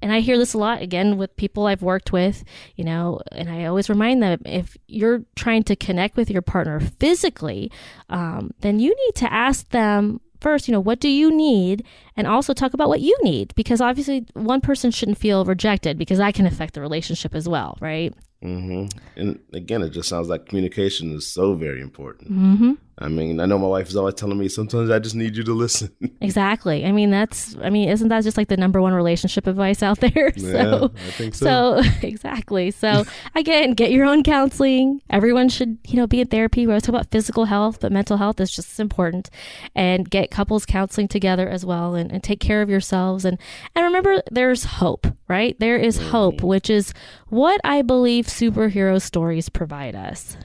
[0.00, 2.42] and I hear this a lot again with people I've worked with,
[2.74, 6.80] you know, and I always remind them if you're trying to connect with your partner
[6.80, 7.70] physically,
[8.08, 11.84] um, then you need to ask them first, you know, what do you need?
[12.16, 16.18] And also talk about what you need because obviously one person shouldn't feel rejected because
[16.18, 18.14] that can affect the relationship as well, right?
[18.42, 18.98] Mm-hmm.
[19.20, 22.30] And again, it just sounds like communication is so very important.
[22.32, 22.72] Mm-hmm.
[22.98, 25.44] I mean, I know my wife is always telling me sometimes I just need you
[25.44, 25.90] to listen.
[26.22, 26.84] Exactly.
[26.84, 30.00] I mean, that's, I mean, isn't that just like the number one relationship advice out
[30.00, 30.32] there?
[30.34, 31.82] yeah, so, I think so.
[31.82, 32.70] So exactly.
[32.70, 33.04] So
[33.34, 35.02] again, get your own counseling.
[35.10, 36.66] Everyone should, you know, be in therapy.
[36.66, 39.30] We always talk about physical health, but mental health is just as important.
[39.74, 43.24] And get couples counseling together as well, and, and take care of yourselves.
[43.24, 43.38] And
[43.74, 45.56] and remember, there's hope, right?
[45.60, 46.08] There is mm-hmm.
[46.08, 46.92] hope, which is
[47.28, 50.36] what I believe superhero stories provide us.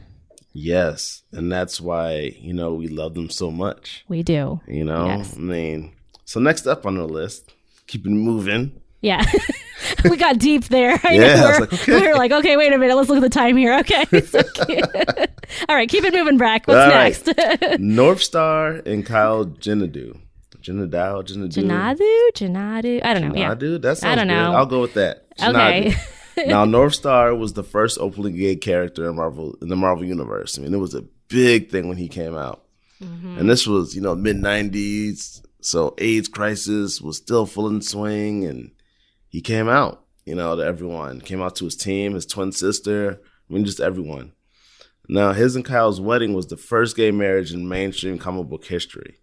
[0.54, 4.04] Yes, and that's why you know we love them so much.
[4.08, 4.60] We do.
[4.68, 5.36] You know, Yes.
[5.36, 5.94] I mean,
[6.26, 7.54] so next up on the list,
[7.88, 8.82] keeping moving.
[9.02, 9.24] Yeah.
[10.10, 11.00] we got deep there.
[11.04, 11.92] I Yeah, We're, like, okay.
[12.02, 12.96] we're like, okay, wait a minute.
[12.96, 13.80] Let's look at the time here.
[13.80, 14.06] Okay.
[14.22, 14.42] So.
[15.68, 15.90] All right.
[15.90, 16.68] Keep it moving, Breck.
[16.68, 17.60] What's All right.
[17.62, 17.80] next?
[17.80, 20.18] North Star and Kyle Jinadu.
[20.62, 21.52] Jinadao, Jinadu.
[21.52, 22.28] Janadu?
[22.36, 23.02] Janadu?
[23.04, 23.36] I don't know.
[23.36, 23.56] Yeah.
[23.56, 23.82] Jinadu?
[23.82, 24.34] That sounds I don't good.
[24.36, 24.54] know.
[24.54, 25.26] I'll go with that.
[25.42, 25.96] Okay.
[26.38, 30.58] Now, North Star was the first openly gay character in Marvel in the Marvel universe.
[30.58, 32.64] I mean, it was a big thing when he came out,
[33.02, 33.40] Mm-hmm.
[33.40, 38.46] and this was you know mid '90s, so AIDS crisis was still full in swing,
[38.46, 38.72] and
[39.28, 41.20] he came out, you know, to everyone.
[41.22, 43.20] Came out to his team, his twin sister.
[43.50, 44.34] I mean, just everyone.
[45.10, 49.18] Now, his and Kyle's wedding was the first gay marriage in mainstream comic book history.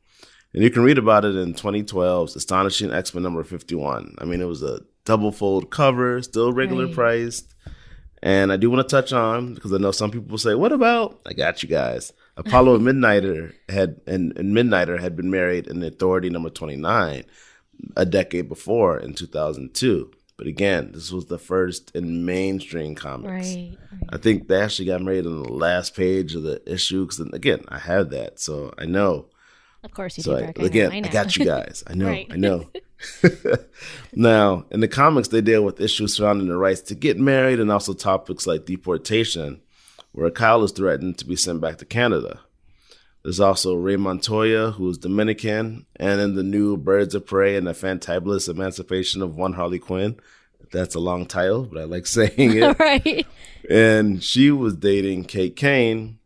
[0.53, 4.17] And you can read about it in 2012's Astonishing X Men number 51.
[4.19, 6.95] I mean, it was a double fold cover, still regular right.
[6.95, 7.55] priced.
[8.23, 11.19] And I do want to touch on, because I know some people say, what about?
[11.25, 12.13] I got you guys.
[12.37, 17.25] Apollo and Midnighter had, and, and Midnighter had been married in Authority number 29
[17.97, 20.11] a decade before in 2002.
[20.37, 23.55] But again, this was the first in mainstream comics.
[23.55, 24.11] Right, right.
[24.11, 27.07] I think they actually got married on the last page of the issue.
[27.07, 29.27] Because again, I have that, so I know.
[29.83, 30.63] Of course, you so do.
[30.63, 31.83] I, again, I, I, got you guys.
[31.87, 32.09] I know.
[32.09, 32.69] I know.
[34.15, 37.71] now, in the comics, they deal with issues surrounding the rights to get married and
[37.71, 39.61] also topics like deportation,
[40.13, 42.41] where Kyle is threatened to be sent back to Canada.
[43.23, 47.67] There's also Ray Montoya, who is Dominican, and in the new Birds of Prey and
[47.67, 50.19] the Fantabulous Emancipation of One Harley Quinn.
[50.73, 52.79] That's a long title, but I like saying it.
[52.79, 53.27] right.
[53.69, 56.19] And she was dating Kate Kane,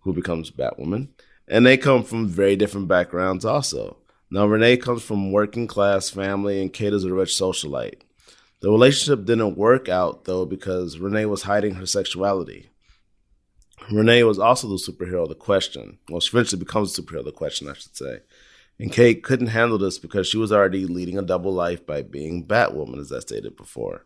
[0.00, 1.08] who becomes Batwoman.
[1.46, 3.96] And they come from very different backgrounds also.
[4.30, 8.02] Now, Renee comes from working class family and Kate is a rich socialite.
[8.60, 12.70] The relationship didn't work out, though, because Renee was hiding her sexuality.
[13.90, 15.98] Renee was also the superhero of the question.
[16.10, 18.20] Well, she eventually becomes the superhero of the question, I should say.
[18.78, 22.46] And Kate couldn't handle this because she was already leading a double life by being
[22.46, 24.04] Batwoman, as I stated before.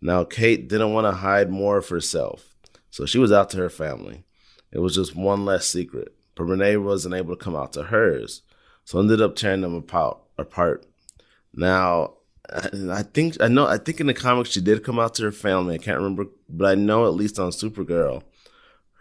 [0.00, 2.54] Now, Kate didn't want to hide more of herself,
[2.90, 4.24] so she was out to her family.
[4.70, 8.42] It was just one less secret, but Renee wasn't able to come out to hers,
[8.88, 10.16] so I ended up tearing them apart.
[10.38, 10.86] apart.
[11.52, 12.14] Now,
[12.50, 13.66] I think I know.
[13.66, 15.74] I think in the comics she did come out to her family.
[15.74, 18.22] I can't remember, but I know at least on Supergirl,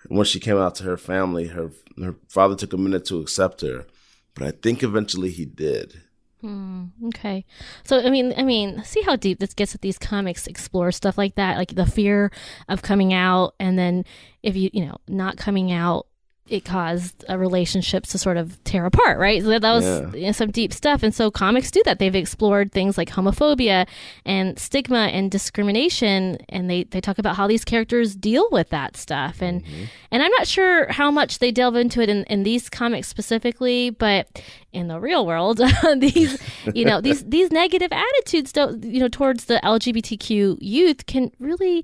[0.09, 3.61] when she came out to her family, her her father took a minute to accept
[3.61, 3.85] her,
[4.33, 6.01] but I think eventually he did.
[6.41, 7.45] Hmm, okay,
[7.85, 9.71] so I mean, I mean, see how deep this gets.
[9.71, 12.29] That these comics explore stuff like that, like the fear
[12.67, 14.03] of coming out, and then
[14.43, 16.07] if you, you know, not coming out
[16.49, 19.41] it caused uh, relationships to sort of tear apart, right?
[19.41, 20.13] So that, was yeah.
[20.13, 21.03] you know, some deep stuff.
[21.03, 21.99] And so comics do that.
[21.99, 23.87] They've explored things like homophobia
[24.25, 28.95] and stigma and discrimination, and they, they talk about how these characters deal with that
[28.97, 29.41] stuff.
[29.41, 29.85] And mm-hmm.
[30.11, 33.89] and I'm not sure how much they delve into it in, in these comics specifically,
[33.89, 34.41] but
[34.73, 35.61] in the real world,
[35.97, 36.41] these
[36.73, 41.83] you know these these negative attitudes don't you know towards the LGBTQ youth can really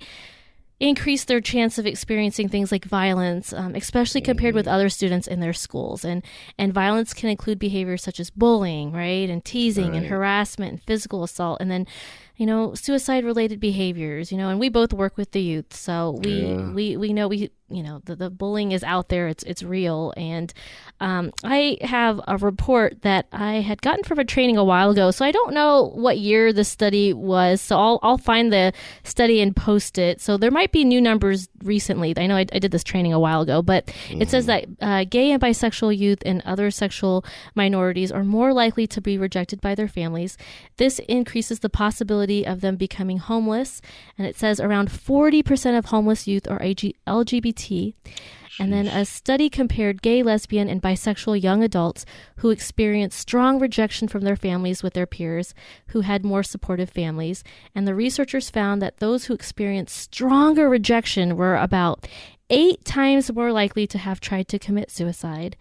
[0.84, 4.76] increase their chance of experiencing things like violence, um, especially compared with mm-hmm.
[4.76, 6.04] other students in their schools.
[6.04, 6.24] And
[6.58, 9.98] and violence can include behaviors such as bullying, right, and teasing right.
[9.98, 11.88] and harassment and physical assault, and then
[12.36, 14.32] you know suicide related behaviors.
[14.32, 16.72] You know, and we both work with the youth, so we yeah.
[16.72, 20.14] we we know we you know the, the bullying is out there it's it's real
[20.16, 20.54] and
[21.00, 25.12] um, i have a report that i had gotten from a training a while ago
[25.12, 29.42] so i don't know what year the study was so i'll, I'll find the study
[29.42, 32.72] and post it so there might be new numbers recently i know i, I did
[32.72, 34.22] this training a while ago but mm-hmm.
[34.22, 38.86] it says that uh, gay and bisexual youth and other sexual minorities are more likely
[38.88, 40.38] to be rejected by their families
[40.78, 43.82] this increases the possibility of them becoming homeless.
[44.18, 47.94] And it says around 40% of homeless youth are lgbt
[48.60, 52.06] and then a study compared gay, lesbian, and bisexual young adults
[52.38, 55.54] who experienced strong rejection from their families with their peers
[55.88, 57.44] who had more supportive families.
[57.74, 62.08] And the researchers found that those who experienced stronger rejection were about
[62.50, 65.58] eight times more likely to have tried to commit suicide,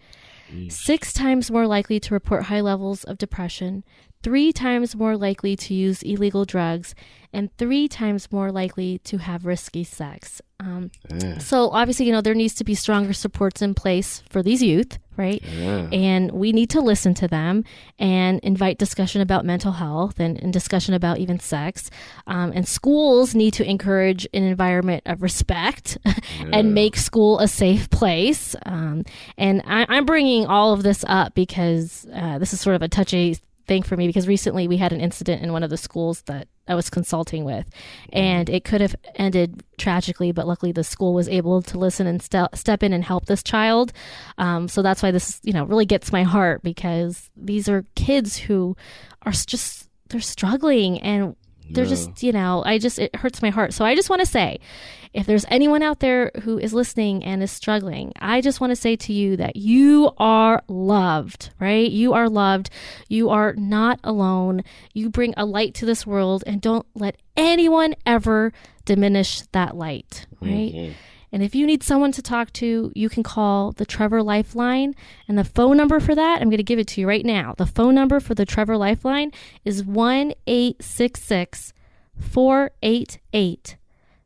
[0.69, 3.83] six times more likely to report high levels of depression,
[4.23, 6.95] three times more likely to use illegal drugs,
[7.33, 10.41] and three times more likely to have risky sex.
[10.59, 11.39] Um, yeah.
[11.39, 14.97] So, obviously, you know, there needs to be stronger supports in place for these youth,
[15.17, 15.43] right?
[15.43, 15.89] Yeah.
[15.91, 17.65] And we need to listen to them
[17.99, 21.89] and invite discussion about mental health and, and discussion about even sex.
[22.27, 26.13] Um, and schools need to encourage an environment of respect yeah.
[26.53, 28.55] and make school a safe place.
[28.65, 29.03] Um,
[29.37, 32.87] and I, am bringing all of this up because uh, this is sort of a
[32.87, 36.21] touchy thing for me because recently we had an incident in one of the schools
[36.23, 37.65] that I was consulting with,
[38.11, 42.21] and it could have ended tragically, but luckily the school was able to listen and
[42.21, 43.91] st- step in and help this child.
[44.37, 48.37] Um, so that's why this, you know, really gets my heart because these are kids
[48.37, 48.77] who
[49.23, 51.35] are just they're struggling and
[51.69, 53.73] they're just, you know, I just it hurts my heart.
[53.73, 54.59] So I just want to say
[55.13, 58.75] if there's anyone out there who is listening and is struggling, I just want to
[58.75, 61.89] say to you that you are loved, right?
[61.89, 62.69] You are loved.
[63.09, 64.63] You are not alone.
[64.93, 68.51] You bring a light to this world and don't let anyone ever
[68.85, 70.73] diminish that light, right?
[70.73, 70.93] Mm-hmm.
[71.33, 74.93] And if you need someone to talk to, you can call the Trevor Lifeline.
[75.27, 77.55] And the phone number for that, I'm going to give it to you right now.
[77.57, 79.31] The phone number for the Trevor Lifeline
[79.65, 81.73] is 1 866
[82.19, 83.77] 488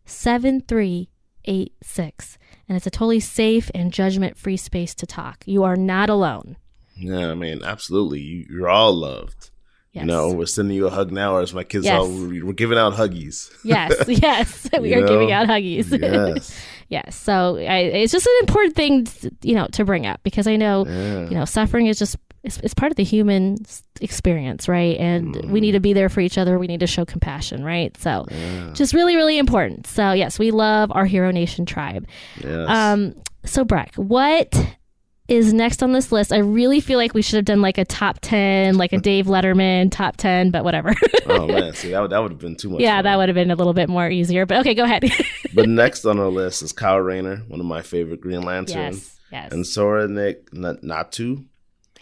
[0.05, 2.37] 7386.
[2.67, 5.45] And it's a totally safe and judgment free space to talk.
[5.45, 6.57] You are not alone.
[6.97, 8.19] Yeah, I mean, absolutely.
[8.19, 9.51] You, you're all loved.
[9.93, 10.03] Yes.
[10.03, 11.99] You know, we're sending you a hug now, or as my kids Yes.
[11.99, 13.49] all, we're we're giving out huggies.
[13.63, 14.69] Yes, yes.
[14.79, 15.91] we You are giving out huggies.
[16.01, 16.55] Yes.
[16.89, 17.15] Yes.
[17.15, 20.55] So I, it's just an important thing, to, you know, to bring up because I
[20.55, 21.29] know, Yeah.
[21.29, 23.57] you know, suffering is just it's, it's part of the human
[23.99, 24.95] experience, right?
[24.97, 26.57] And we need to be there for each other.
[26.57, 27.95] We need to show compassion, right?
[27.97, 28.25] So,
[28.73, 29.85] just really, really important.
[29.87, 32.07] So, yes, we love our Hero Nation tribe.
[32.41, 32.69] Yes.
[32.69, 34.76] Um, so Breck, what
[35.27, 36.31] is next on this list?
[36.31, 39.25] I really feel like we should have done like a top ten, like a Dave
[39.25, 40.93] Letterman top ten, but whatever.
[41.25, 42.81] oh man, see that would, that would have been too much.
[42.81, 43.03] yeah, fun.
[43.05, 44.45] that would have been a little bit more easier.
[44.45, 45.03] But okay, go ahead.
[45.53, 49.19] But next on our list is Kyle Rayner, one of my favorite Green Lanterns, yes,
[49.31, 51.45] yes, and Soranik N- Natu.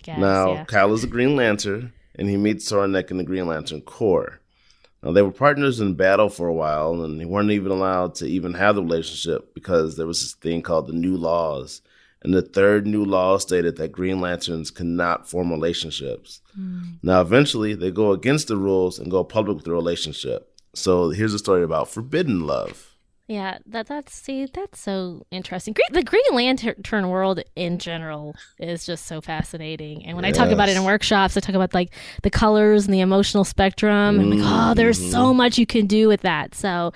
[0.06, 0.66] yes, now, yeah.
[0.66, 4.42] Kyle is a Green Lantern, and he meets Soranik in the Green Lantern Corps.
[5.02, 8.26] Now, they were partners in battle for a while, and they weren't even allowed to
[8.26, 11.82] even have the relationship because there was this thing called the New Laws.
[12.26, 16.42] And the third new law stated that Green Lanterns cannot form relationships.
[17.04, 20.52] Now, eventually, they go against the rules and go public with the relationship.
[20.74, 22.92] So, here's a story about forbidden love.
[23.28, 25.74] Yeah, that that's see that's so interesting.
[25.74, 30.06] Green, the Green Lantern world in general is just so fascinating.
[30.06, 32.94] And when I talk about it in workshops, I talk about like the colors and
[32.94, 34.20] the emotional spectrum.
[34.20, 35.38] And like, oh, there's so Mm-hmm.
[35.38, 36.54] much you can do with that.
[36.54, 36.92] So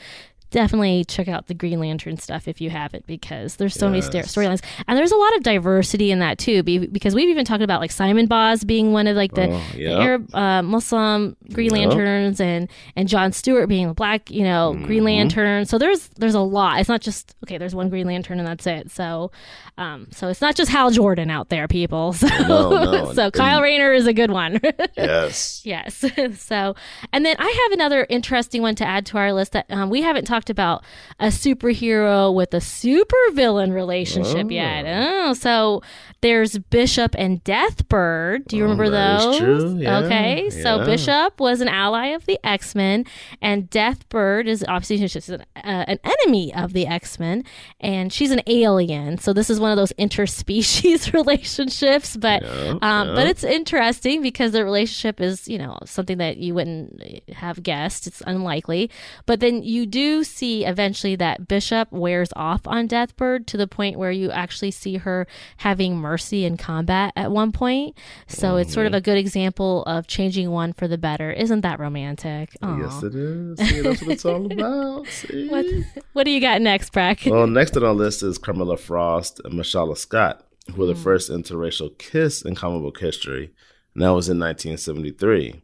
[0.52, 4.20] definitely check out the Green Lantern stuff if you haven't, because there's so many sto-
[4.20, 6.64] storylines, and there's a lot of diversity in that too.
[6.64, 9.64] Be, because we've even talked about like Simon Baz being one of like the, Oh,
[9.76, 9.88] the.
[9.94, 11.90] Arab uh, Muslim Green Yep.
[11.90, 14.86] Lanterns, and and John Stewart being the black, you know, Mm-hmm.
[14.86, 15.66] Green Lantern.
[15.66, 16.80] So there's there's a lot.
[16.80, 17.58] It's not just okay.
[17.58, 18.92] There's one Green Lantern and that's it.
[18.92, 19.32] So,
[19.78, 22.14] um, so it's not just Hal Jordan out there, people.
[22.20, 23.14] So, No, no.
[23.14, 24.60] so Kyle Rayner is a good one.
[24.98, 25.62] Yes.
[25.66, 26.04] Yes.
[26.42, 26.76] so,
[27.14, 30.02] and then I have another interesting one to add to our list that um, we
[30.02, 30.84] haven't talked about
[31.20, 34.50] a superhero with a supervillain relationship Oh.
[34.50, 34.86] yet.
[34.88, 35.82] Oh, so
[36.22, 38.46] there's Bishop and Deathbird.
[38.48, 39.38] Do you remember Oh, those?
[39.40, 39.78] true.
[39.80, 40.50] Yeah, Okay.
[40.52, 40.86] So.
[40.86, 43.06] Bishop was an ally of the X Men,
[43.42, 47.44] and Deathbird is obviously she's an, uh, an enemy of the X Men,
[47.80, 49.18] and she's an alien.
[49.18, 53.16] So this is one of those interspecies relationships, but Yeah, um, yeah.
[53.16, 57.02] but it's interesting because the relationship is, you know, something that you wouldn't
[57.34, 58.08] have guessed.
[58.08, 58.90] It's unlikely.
[59.26, 63.98] But then you do see eventually that Bishop wears off on Deathbird to the point
[63.98, 67.98] where you actually see her having mercy in combat at one point.
[68.28, 71.32] So it's sort of a good example of changing one for the better.
[71.32, 72.56] Isn't that romantic?
[72.62, 72.78] Aw.
[72.80, 73.60] Yes, it is.
[73.60, 75.08] See, that's what it's all about.
[75.08, 75.48] See?
[75.50, 75.66] What,
[76.14, 77.22] what do you got next, Breck?
[77.26, 80.94] Well, next on our list is Carmilla Frost and M'Shulla Scott, who were Hmm.
[80.94, 83.52] the first interracial kiss in comic book history.
[83.96, 85.62] And that was in 1973.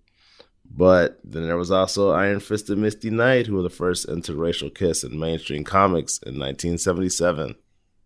[0.69, 4.73] But then there was also Iron Fist and Misty Knight, who were the first interracial
[4.73, 7.56] kiss in mainstream comics in 1977.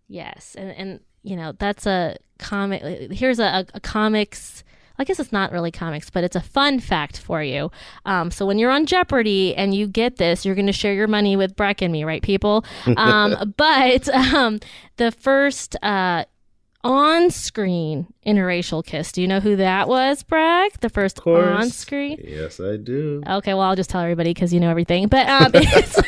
[0.07, 3.11] Yes, and and you know that's a comic.
[3.11, 4.63] Here's a, a, comics.
[4.97, 7.71] I guess it's not really comics, but it's a fun fact for you.
[8.05, 11.07] Um, so when you're on Jeopardy and you get this, you're going to share your
[11.07, 12.65] money with Breck and me, right, people?
[12.97, 14.59] Um, but um,
[14.97, 16.25] the first uh,
[16.83, 19.11] on-screen interracial kiss.
[19.11, 20.79] Do you know who that was, Breck?
[20.81, 22.23] The first Of on-screen.
[22.23, 23.23] Yes, I do.
[23.27, 25.07] Okay, well, I'll just tell everybody because you know everything.
[25.07, 25.99] But um, it's,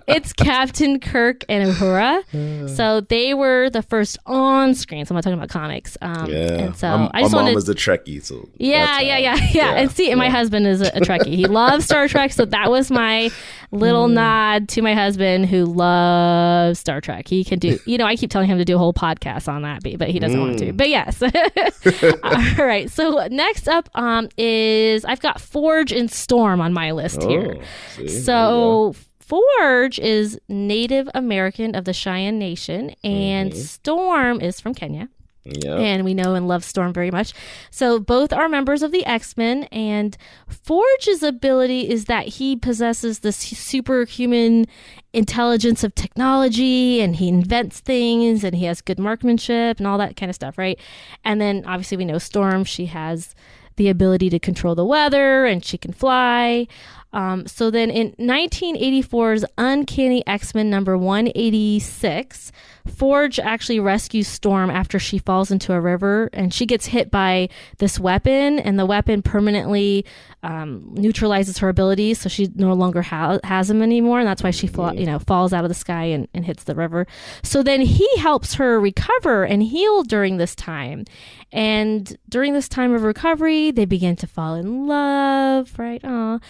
[0.06, 2.22] it's Captain Kirk and Uhura.
[2.76, 5.04] So they were the first on screen.
[5.04, 5.96] So I'm not talking about comics.
[6.00, 6.36] Um, Yeah.
[6.58, 7.58] And so my, I just my mom wanted.
[7.58, 10.80] is a Trekkie, so yeah, that's yeah, yeah, yeah, And see, and my husband is
[10.80, 11.34] a, a Trekkie.
[11.34, 12.32] He loves Star Trek.
[12.32, 13.30] So that was my
[13.72, 14.14] little Hmm.
[14.14, 17.26] nod to my husband who loves Star Trek.
[17.28, 19.62] He can do, you know, I keep telling him to do a whole podcast on
[19.62, 20.66] that, but he doesn't want Hmm.
[20.66, 20.72] to.
[20.72, 21.22] But yes.
[22.22, 22.90] All right.
[22.90, 27.56] So next up um, is I've got Forge and Storm on my list here.
[27.58, 27.62] Oh,
[27.96, 28.14] see, you go.
[28.14, 35.08] So Forge is Native American of the Cheyenne Nation, and Storm is from Kenya.
[35.44, 35.74] yeah.
[35.76, 37.32] And we know and love Storm very much.
[37.70, 40.16] So both are members of the X Men, and
[40.48, 44.66] Forge's ability is that he possesses this superhuman
[45.12, 50.16] intelligence of technology, and he invents things, and he has good marksmanship and all that
[50.16, 50.78] kind of stuff, right?
[51.24, 53.34] And then obviously we know Storm; she has
[53.76, 56.66] the ability to control the weather, and she can fly.
[57.12, 62.52] Um, so then in 1984's Uncanny X Men number 186,
[62.96, 67.48] Forge actually rescues Storm after she falls into a river and she gets hit by
[67.78, 70.04] this weapon, and the weapon permanently
[70.42, 74.50] um, neutralizes her abilities, so she no longer ha- has them anymore, and that's why
[74.50, 77.06] she you know falls out of the sky and, and hits the river.
[77.42, 81.04] So then he helps her recover and heal during this time,
[81.52, 86.00] and during this time of recovery, they begin to fall in love, right?
[86.04, 86.40] Aw.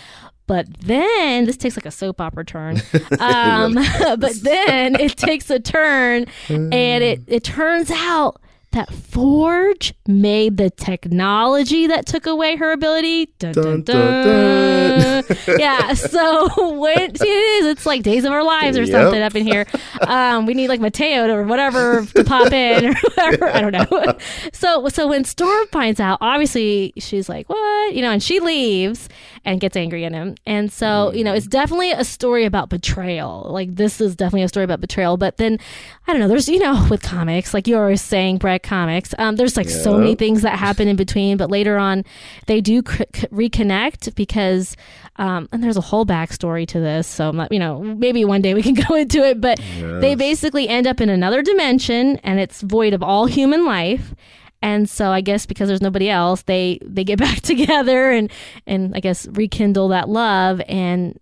[0.52, 2.82] But then this takes like a soap opera turn.
[3.18, 3.74] Um,
[4.18, 8.38] but then it takes a turn, and it it turns out
[8.72, 13.26] that Forge made the technology that took away her ability.
[13.38, 15.24] Dun, dun, Dun,
[15.58, 18.90] yeah, so when see, it is, it's like Days of Our Lives or Yep.
[18.90, 19.66] something up in here.
[20.00, 23.46] Um, we need like Mateo or whatever to pop in or whatever.
[23.48, 24.18] I don't know.
[24.52, 29.08] So so when Storm finds out, obviously she's like, "What?" You know, and she leaves
[29.44, 30.36] and gets angry at him.
[30.46, 33.46] And so you know, it's definitely a story about betrayal.
[33.50, 35.16] Like this is definitely a story about betrayal.
[35.16, 35.58] But then
[36.06, 36.28] I don't know.
[36.28, 39.14] There's you know with comics, like you're always saying, Breck comics.
[39.18, 41.36] Um, there's like so many things that happen in between.
[41.36, 42.04] But later on,
[42.46, 44.76] they do c- reconnect because.
[45.16, 48.40] Um, and there's a whole backstory to this, so I'm not, you know, maybe one
[48.40, 49.42] day we can go into it.
[49.42, 49.60] But
[50.00, 54.14] they basically end up in another dimension, and it's void of all human life.
[54.62, 58.30] And so I guess because there's nobody else, they they get back together and
[58.66, 60.62] and I guess rekindle that love.
[60.66, 61.18] And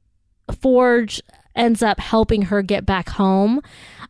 [0.61, 1.21] Forge
[1.57, 3.61] ends up helping her get back home.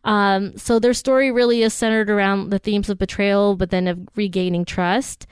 [0.04, 3.98] Um, so their story really is centered around the themes of betrayal, but then of
[4.16, 5.26] regaining trust.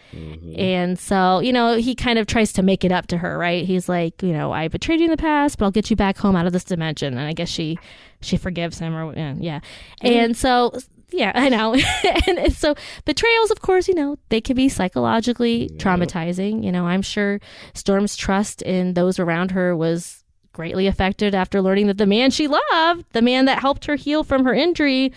[0.59, 3.65] And so, you know, he kind of tries to make it up to her, right?
[3.65, 6.19] He's like, you know, I betrayed you in the past, but I'll get you back
[6.19, 7.17] home out of this dimension.
[7.17, 7.79] And I guess she
[8.21, 9.61] she forgives him, or yeah, yeah.
[10.03, 10.73] And so,
[11.11, 11.75] yeah, I know.
[12.27, 16.65] and, and so, betrayals, of course, you know, they can be psychologically traumatizing.
[16.65, 17.41] You know, I'm sure
[17.75, 20.25] Storm's trust in those around her was
[20.59, 24.25] greatly affected after learning that the man she loved, the man that helped her heal
[24.25, 25.13] from her injury,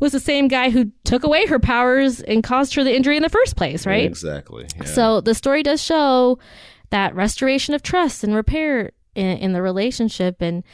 [0.00, 3.22] was the same guy who took away her powers and caused her the injury in
[3.22, 4.06] the first place, right?
[4.06, 4.66] Exactly.
[4.74, 4.84] yeah.
[4.84, 6.38] So the story does show
[6.88, 10.40] that restoration of trust and repair in, in the relationship.
[10.40, 10.64] And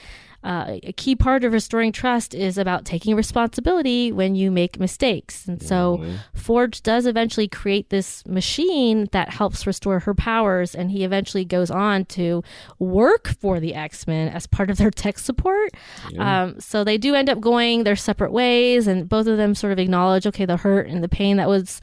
[0.44, 5.46] uh, a key part of restoring trust is about taking responsibility when you make mistakes.
[5.46, 10.74] And so Forge does eventually create this machine that helps restore her powers.
[10.74, 12.42] And he eventually goes on to
[12.78, 15.70] work for the X Men as part of their tech support.
[16.18, 19.72] Um, so they do end up going their separate ways, and both of them sort
[19.72, 21.80] of acknowledge, okay, the hurt and the pain that was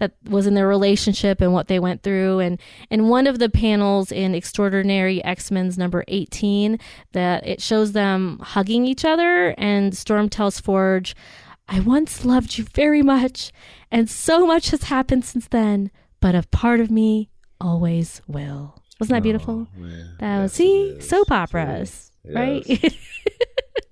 [0.00, 2.40] that was in their relationship and what they went through.
[2.40, 6.78] And and one of the panels in extraordinary x-men's number 18
[7.12, 11.14] that it shows them hugging each other and storm tells forge
[11.68, 13.52] i once loved you very much
[13.90, 15.90] and so much has happened since then
[16.20, 17.30] but a part of me
[17.60, 18.74] always will.
[18.98, 19.66] Wasn't that beautiful?
[19.74, 21.00] Oh, man, that was yes, see?
[21.00, 22.34] soap operas Yes.
[22.34, 22.94] right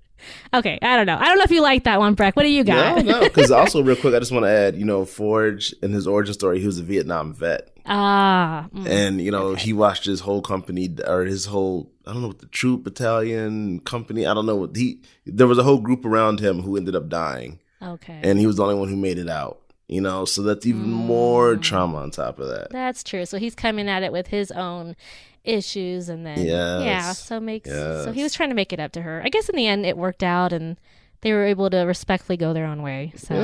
[0.55, 2.49] okay i don't know i don't know if you like that one breck what do
[2.49, 3.21] you got No, no.
[3.21, 6.35] Because also, real quick, I just want to add, you know, Forge in his origin
[6.35, 8.87] story, he was a Vietnam vet, ah mm.
[8.87, 12.39] and you know, he watched his whole company or his whole I don't know what
[12.39, 14.27] the troop battalion company.
[14.27, 15.01] I don't know what he.
[15.27, 18.57] There was a whole group around him who ended up dying, okay and he was
[18.57, 19.61] the only one who made it out.
[19.89, 21.63] You know, so that's even more Mm.
[21.63, 22.69] trauma on top of that.
[22.71, 23.25] That's true.
[23.25, 24.97] So he's coming at it with his own
[25.45, 26.83] issues, and then Yes.
[26.85, 29.23] yeah, so makes so he was trying to make it up to her.
[29.25, 30.77] I guess in the end it worked out, and
[31.23, 33.13] they were able to respectfully go their own way.
[33.17, 33.35] So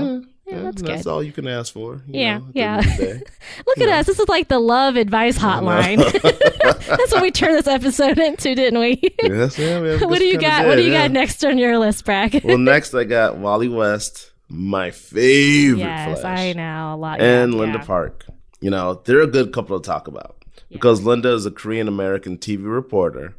[0.47, 2.03] Yeah, yeah, that's that's all you can ask for.
[2.07, 2.77] you Yeah, know, yeah.
[2.77, 3.23] end of the day.
[3.67, 4.07] Look at us.
[4.07, 5.97] This is like the love advice hotline.
[6.87, 9.01] that's what we turned this episode into, didn't we?
[9.23, 10.67] yes, yeah, we what do you got?
[10.67, 12.35] What do you got next on your list, Breck?
[12.45, 17.21] Well, next I got Wally West, my favorite yes, Flash, I know a lot.
[17.21, 17.85] and yeah, Linda yeah.
[17.85, 18.27] Park.
[18.61, 22.39] You know, they're a good couple to talk about because Linda is a Korean American
[22.39, 23.35] TV reporter,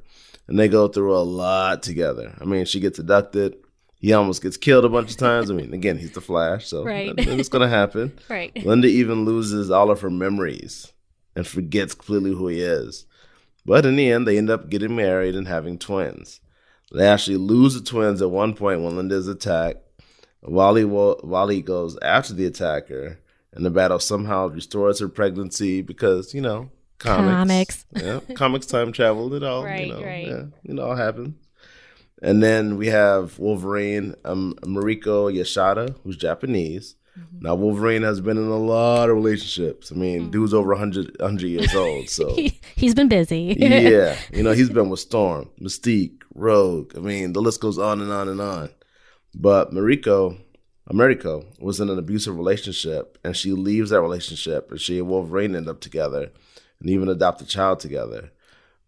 [0.48, 2.36] and they go through a lot together.
[2.40, 3.56] I mean, she gets abducted.
[4.00, 5.50] He almost gets killed a bunch of times.
[5.50, 7.14] I mean, again, he's the Flash, so Right.
[7.18, 8.20] it's going to happen.
[8.30, 8.56] Right.
[8.66, 10.92] Linda even loses all of her memories
[11.36, 13.06] and forgets completely who he is.
[13.66, 16.40] But in the end, they end up getting married and having twins.
[16.94, 19.80] They actually lose the twins at one point when Linda is attacked.
[20.46, 23.20] Wally, wo- Wally goes after the attacker,
[23.54, 26.70] and the battle somehow restores her pregnancy because, you know,
[27.00, 27.32] comics.
[27.34, 27.86] Comics.
[28.30, 30.28] yeah, comics time travel, it all, Right, you know, right.
[30.28, 31.36] yeah, it all happens.
[32.22, 36.96] And then we have Wolverine, um, Mariko Yashida, who's Japanese.
[37.20, 37.46] Mm-hmm.
[37.46, 39.92] Now, Wolverine has been in a lot of relationships.
[39.92, 42.10] I mean, dude's over 100, 100 years old.
[42.10, 43.56] So, He, he's been busy.
[43.60, 46.94] yeah, you know, he's been with Storm, Mystique, Rogue.
[46.96, 48.70] I mean, the list goes on and on and on.
[49.38, 50.38] But Mariko,
[50.88, 55.56] Americo, was in an abusive relationship, and she leaves that relationship, and she and Wolverine
[55.56, 56.32] end up together,
[56.80, 58.32] and even adopt a child together.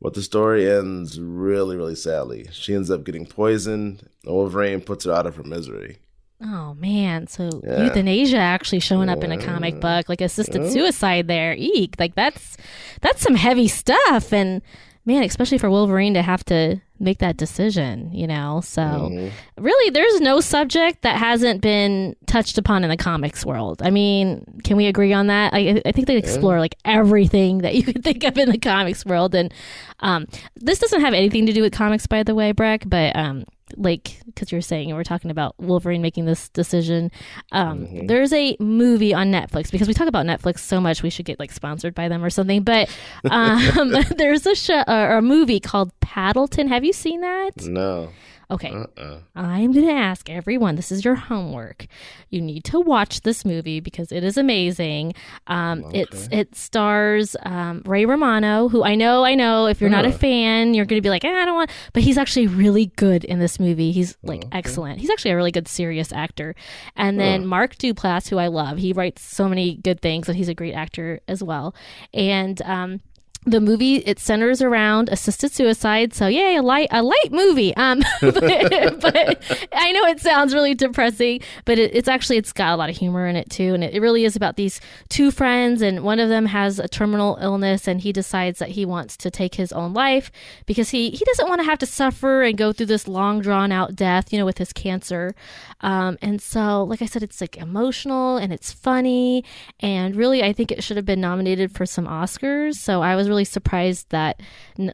[0.02, 2.48] But the story ends really, really sadly.
[2.52, 5.98] She ends up getting poisoned, and Wolverine puts her out of her misery.
[6.40, 7.86] Oh man, so Yeah.
[7.86, 11.56] euthanasia actually showing up in a comic book, like assisted suicide there.
[11.58, 12.58] Eek, like that's
[13.02, 14.32] that's some heavy stuff.
[14.32, 14.62] And
[15.08, 18.60] man, especially for Wolverine to have to make that decision, you know?
[18.62, 19.64] So, mm-hmm.
[19.64, 23.82] really, there's no subject that hasn't been touched upon in the comics world.
[23.82, 25.54] I mean, can we agree on that?
[25.54, 29.06] I, I think they explore like everything that you could think of in the comics
[29.06, 29.34] world.
[29.34, 29.54] And
[30.02, 30.28] um,
[30.58, 33.46] this doesn't have anything to do with comics, by the way, Breck, but um,
[33.76, 37.12] like because you're saying we're talking about Wolverine making this decision.
[37.52, 38.08] Um, mm-hmm.
[38.08, 41.40] There's a movie on Netflix because we talk about Netflix so much, we should get
[41.40, 42.64] like sponsored by them or something.
[42.64, 42.90] But
[43.32, 46.68] um, there's a show or a movie called Paddleton.
[46.68, 47.52] Have you seen that?
[47.66, 48.10] No.
[48.50, 48.72] Okay.
[48.72, 49.20] Uh-uh.
[49.36, 51.88] I'm going to ask everyone this is your homework.
[52.30, 55.16] You need to watch this movie because it is amazing.
[55.48, 56.00] Um, okay.
[56.02, 60.12] It's It stars um, Ray Romano, who I know, I know, if you're not a
[60.12, 63.26] fan, you're going to be like, eh, I don't want, but he's actually really good
[63.26, 63.92] in this movie.
[63.92, 64.58] He's like okay.
[64.58, 65.02] excellent.
[65.02, 66.56] He's actually a really good, serious actor.
[66.96, 70.50] And then Mark Duplass, who I love, he writes so many good things and he's
[70.50, 71.76] a great actor as well.
[72.14, 73.02] And, um,
[73.48, 76.14] the movie it centers around assisted suicide.
[76.14, 77.76] So yay a light a light movie.
[77.76, 82.74] Um but, but, i know it sounds really depressing but it, it's actually it's got
[82.74, 83.74] a lot of humor in it too.
[83.74, 84.80] And it, it, really is about these
[85.10, 88.86] two friends and one of them has a terminal illness and he decides that he
[88.86, 90.32] wants to take his own life
[90.66, 93.72] because he he doesn't want to have to suffer and go through this long drawn
[93.72, 95.34] out death you know with his cancer.
[95.82, 99.44] Um and so like i said it's like emotional and it's funny
[99.80, 102.76] and really i think it should have been nominated for some oscars.
[102.76, 104.42] So i was really really surprised that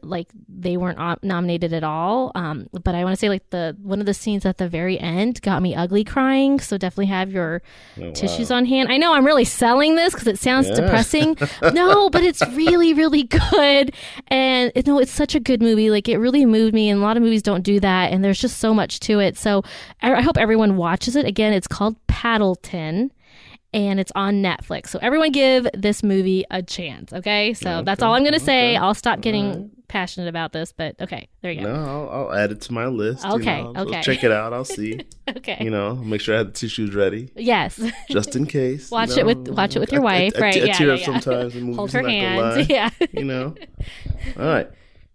[0.02, 2.30] like they weren't nominated at all.
[2.34, 5.00] Um, but I want to say like the one of the scenes at the very
[5.00, 6.60] end got me ugly crying.
[6.60, 7.62] So definitely have your
[8.00, 8.58] oh, tissues wow.
[8.58, 8.92] on hand.
[8.92, 10.74] I know I'm really selling this because it sounds yeah.
[10.74, 11.38] depressing.
[11.72, 13.94] no, but it's really really good,
[14.28, 15.90] and know it's such a good movie.
[15.90, 18.12] Like it really moved me, and a lot of movies don't do that.
[18.12, 19.38] And there's just so much to it.
[19.38, 19.62] So
[20.02, 21.24] I, I hope everyone watches it.
[21.24, 23.10] Again, it's called Paddleton
[23.74, 24.88] and it's on Netflix.
[24.88, 27.52] So everyone give this movie a chance, okay?
[27.52, 27.84] So okay.
[27.84, 28.76] that's all I'm going to say.
[28.76, 29.88] I'll stop getting right.
[29.88, 31.74] passionate about this, but okay, there you go.
[31.74, 33.26] No, I'll, I'll add it to my list.
[33.26, 34.00] Okay, you know, okay.
[34.02, 34.52] check it out.
[34.52, 35.00] I'll see.
[35.28, 35.58] okay.
[35.60, 37.30] You know, make sure I have the tissues ready.
[37.34, 37.82] Yes.
[38.08, 38.92] Just in case.
[38.92, 39.30] watch you know?
[39.30, 40.56] it with watch it with your wife, I, I, right?
[40.56, 41.06] I, yeah, tear yeah, up yeah.
[41.06, 41.54] sometimes.
[41.76, 42.70] Hold her hand.
[42.70, 42.90] Yeah.
[43.12, 43.56] You know.
[44.38, 44.70] All right.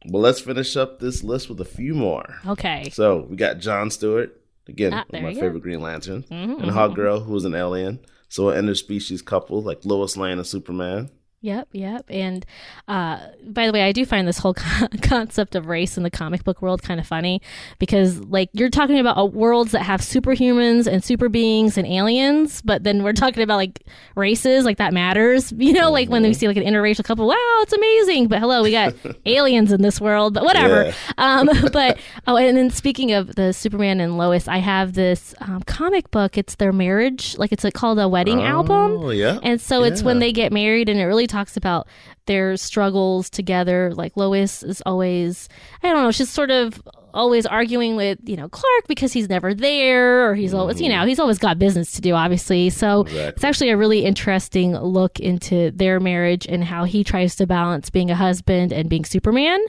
[0.06, 2.40] Well, let's finish up this list with a few more.
[2.46, 2.90] Okay.
[2.92, 4.36] So we got John Stewart
[4.68, 5.60] again, ah, my favorite go.
[5.60, 8.00] Green Lantern, mm-hmm, and Hawk Girl, who was an alien.
[8.30, 11.10] So an interspecies couple like Lois Lane and Superman.
[11.42, 12.06] Yep, yep.
[12.10, 12.46] And
[12.90, 14.54] uh, by the way, I do find this whole
[15.02, 17.42] concept of race in the comic book world kind of funny
[17.80, 22.62] because, like, you're talking about uh, worlds that have superhumans and super beings and aliens,
[22.62, 23.84] but then we're talking about like
[24.16, 25.54] races, like that matters.
[25.70, 26.40] You know, like when we mm-hmm.
[26.40, 28.28] see like an interracial couple, wow, it's amazing.
[28.28, 28.96] But hello, we got
[29.28, 30.86] aliens in this world, but whatever.
[30.86, 30.94] Yeah.
[31.20, 35.62] Um, but oh, and then speaking of the Superman and Lois, I have this um,
[35.64, 36.40] comic book.
[36.40, 39.12] It's their marriage, like it's called a wedding oh, album.
[39.12, 39.92] Yeah, and so yeah.
[39.92, 41.88] it's when they get married, and it really talks about
[42.26, 43.94] their struggles together.
[43.94, 45.48] Like Lois is always,
[45.84, 46.82] I don't know, she's sort of
[47.14, 50.86] always arguing with you know Clark because he's never there or he's always mm-hmm.
[50.86, 52.70] you know he's always got business to do obviously.
[52.70, 53.22] So exactly.
[53.22, 57.90] it's actually a really interesting look into their marriage and how he tries to balance
[57.90, 59.60] being a husband and being Superman.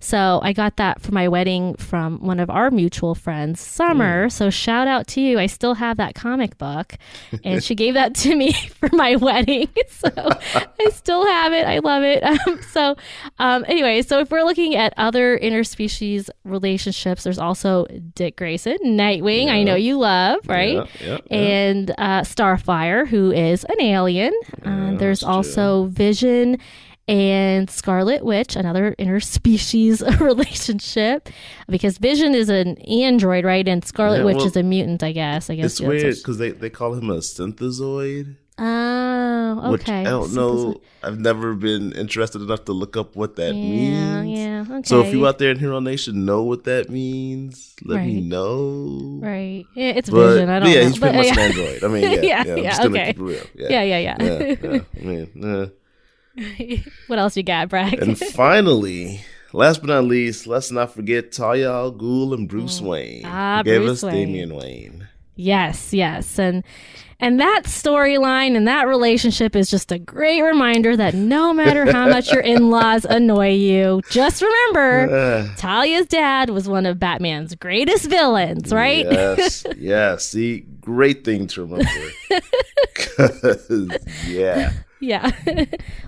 [0.00, 4.26] So I got that for my wedding from one of our mutual friends Summer.
[4.26, 4.32] Mm.
[4.32, 5.38] so shout out to you.
[5.38, 6.94] I still have that comic book
[7.44, 9.68] and she gave that to me for my wedding.
[9.88, 11.66] So I still have it.
[11.66, 12.22] I love it.
[12.22, 12.96] Um, so
[13.38, 17.24] um, anyway so if we're looking at other interspecies relationships relationships.
[17.24, 19.54] There's also Dick Grayson, Nightwing, yeah.
[19.54, 20.88] I know you love, right?
[21.00, 24.32] Yeah, yeah, and uh, Starfire, who is an alien.
[24.64, 25.92] Uh, there's also true.
[25.92, 26.58] Vision
[27.08, 31.28] and Scarlet Witch, another interspecies relationship,
[31.68, 33.66] because Vision is an android, right?
[33.66, 35.50] And Scarlet Witch well, is a mutant, I guess.
[35.50, 38.36] I guess it's weird because they, they call him a synthezoid.
[38.58, 39.70] Oh, okay.
[39.70, 40.80] Which I don't know.
[41.02, 44.38] I've never been interested enough to look up what that yeah, means.
[44.38, 44.88] Yeah, okay.
[44.88, 48.06] So if you out there in Hero Nation know what that means, let right.
[48.06, 49.20] me know.
[49.22, 49.66] Right.
[49.74, 50.48] Yeah, it's but, Vision.
[50.48, 50.74] I don't know.
[50.74, 50.88] yeah, know.
[50.88, 51.32] he's pretty but, much yeah.
[51.32, 51.84] an android.
[51.84, 53.14] I mean, yeah, yeah, yeah, yeah okay.
[53.54, 53.68] Yeah.
[53.68, 54.80] yeah, yeah, yeah.
[54.96, 55.68] I mean, uh.
[57.06, 57.94] what else you got, Breck?
[57.94, 59.20] and finally,
[59.52, 62.86] last but not least, let's not forget Talia al Ghul and Bruce mm.
[62.86, 63.22] Wayne.
[63.24, 64.28] Ah, gave Bruce us Wayne.
[64.28, 65.08] Damian Wayne.
[65.36, 66.38] Yes, yes.
[66.38, 66.64] And
[67.18, 72.08] and that storyline and that relationship is just a great reminder that no matter how
[72.10, 78.06] much your in laws annoy you, just remember Talia's dad was one of Batman's greatest
[78.10, 79.04] villains, right?
[79.04, 80.28] Yes, yes.
[80.28, 81.90] See, great thing to remember.
[84.26, 84.72] yeah.
[85.00, 85.30] Yeah.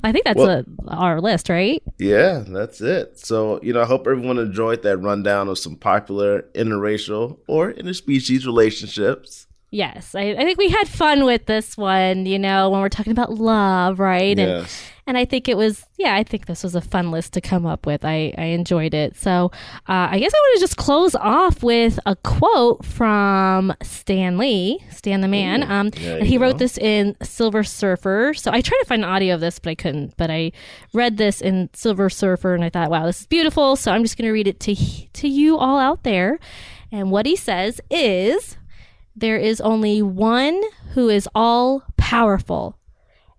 [0.02, 1.82] I think that's well, a, our list, right?
[1.98, 3.18] Yeah, that's it.
[3.18, 8.46] So, you know, I hope everyone enjoyed that rundown of some popular interracial or interspecies
[8.46, 9.46] relationships.
[9.70, 13.12] Yes, I, I think we had fun with this one, you know, when we're talking
[13.12, 14.36] about love, right?
[14.38, 14.60] Yes.
[14.60, 14.68] And
[15.08, 17.64] and I think it was, yeah, I think this was a fun list to come
[17.64, 18.04] up with.
[18.04, 19.16] I, I enjoyed it.
[19.16, 19.50] So
[19.88, 24.84] uh, I guess I want to just close off with a quote from Stan Lee,
[24.90, 25.62] Stan the man.
[25.62, 28.34] Ooh, um, and he you wrote this in Silver Surfer.
[28.36, 30.14] So I tried to find an audio of this, but I couldn't.
[30.18, 30.52] But I
[30.92, 33.76] read this in Silver Surfer, and I thought, wow, this is beautiful.
[33.76, 36.38] So I'm just going to read it to to you all out there.
[36.92, 38.57] And what he says is,
[39.20, 40.62] there is only one
[40.94, 42.78] who is all powerful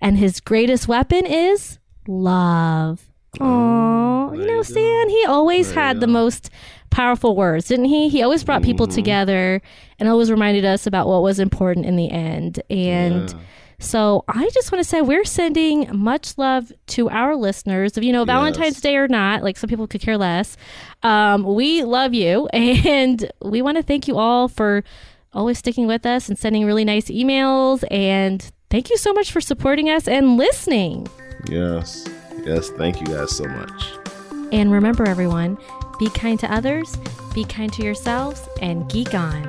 [0.01, 3.09] and his greatest weapon is love.
[3.39, 4.37] Aww.
[4.37, 6.49] you know, Stan, he always had the most
[6.89, 8.09] powerful words, didn't he?
[8.09, 9.61] He always brought people together
[9.99, 12.61] and always reminded us about what was important in the end.
[12.69, 13.33] And
[13.77, 17.97] so I just want to say we're sending much love to our listeners.
[17.97, 20.57] If you know, Valentine's Day or not, like some people could care less.
[21.03, 24.83] Um, we love you and we want to thank you all for
[25.33, 27.83] always sticking with us and sending really nice emails.
[27.91, 31.07] And thank you so much for supporting us and listening.
[31.49, 32.07] Yes.
[32.45, 32.69] Yes.
[32.71, 33.83] Thank you guys so much.
[34.51, 35.57] And remember, everyone,
[35.99, 36.95] be kind to others,
[37.33, 39.43] be kind to yourselves, and geek on.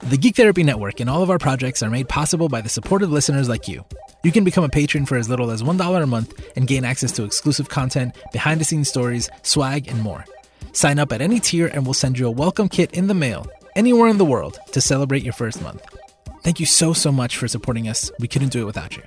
[0.00, 3.12] The Geek Therapy Network and all of our projects are made possible by the supportive
[3.12, 3.84] listeners like you.
[4.24, 7.12] You can become a patron for as little as $1 a month and gain access
[7.12, 10.24] to exclusive content, behind the scenes stories, swag, and more.
[10.72, 13.46] Sign up at any tier and we'll send you a welcome kit in the mail
[13.76, 15.84] anywhere in the world to celebrate your first month.
[16.42, 18.10] Thank you so, so much for supporting us.
[18.18, 19.02] We couldn't do it without you.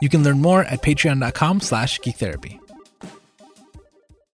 [0.00, 2.58] You can learn more at patreon.com slash geektherapy.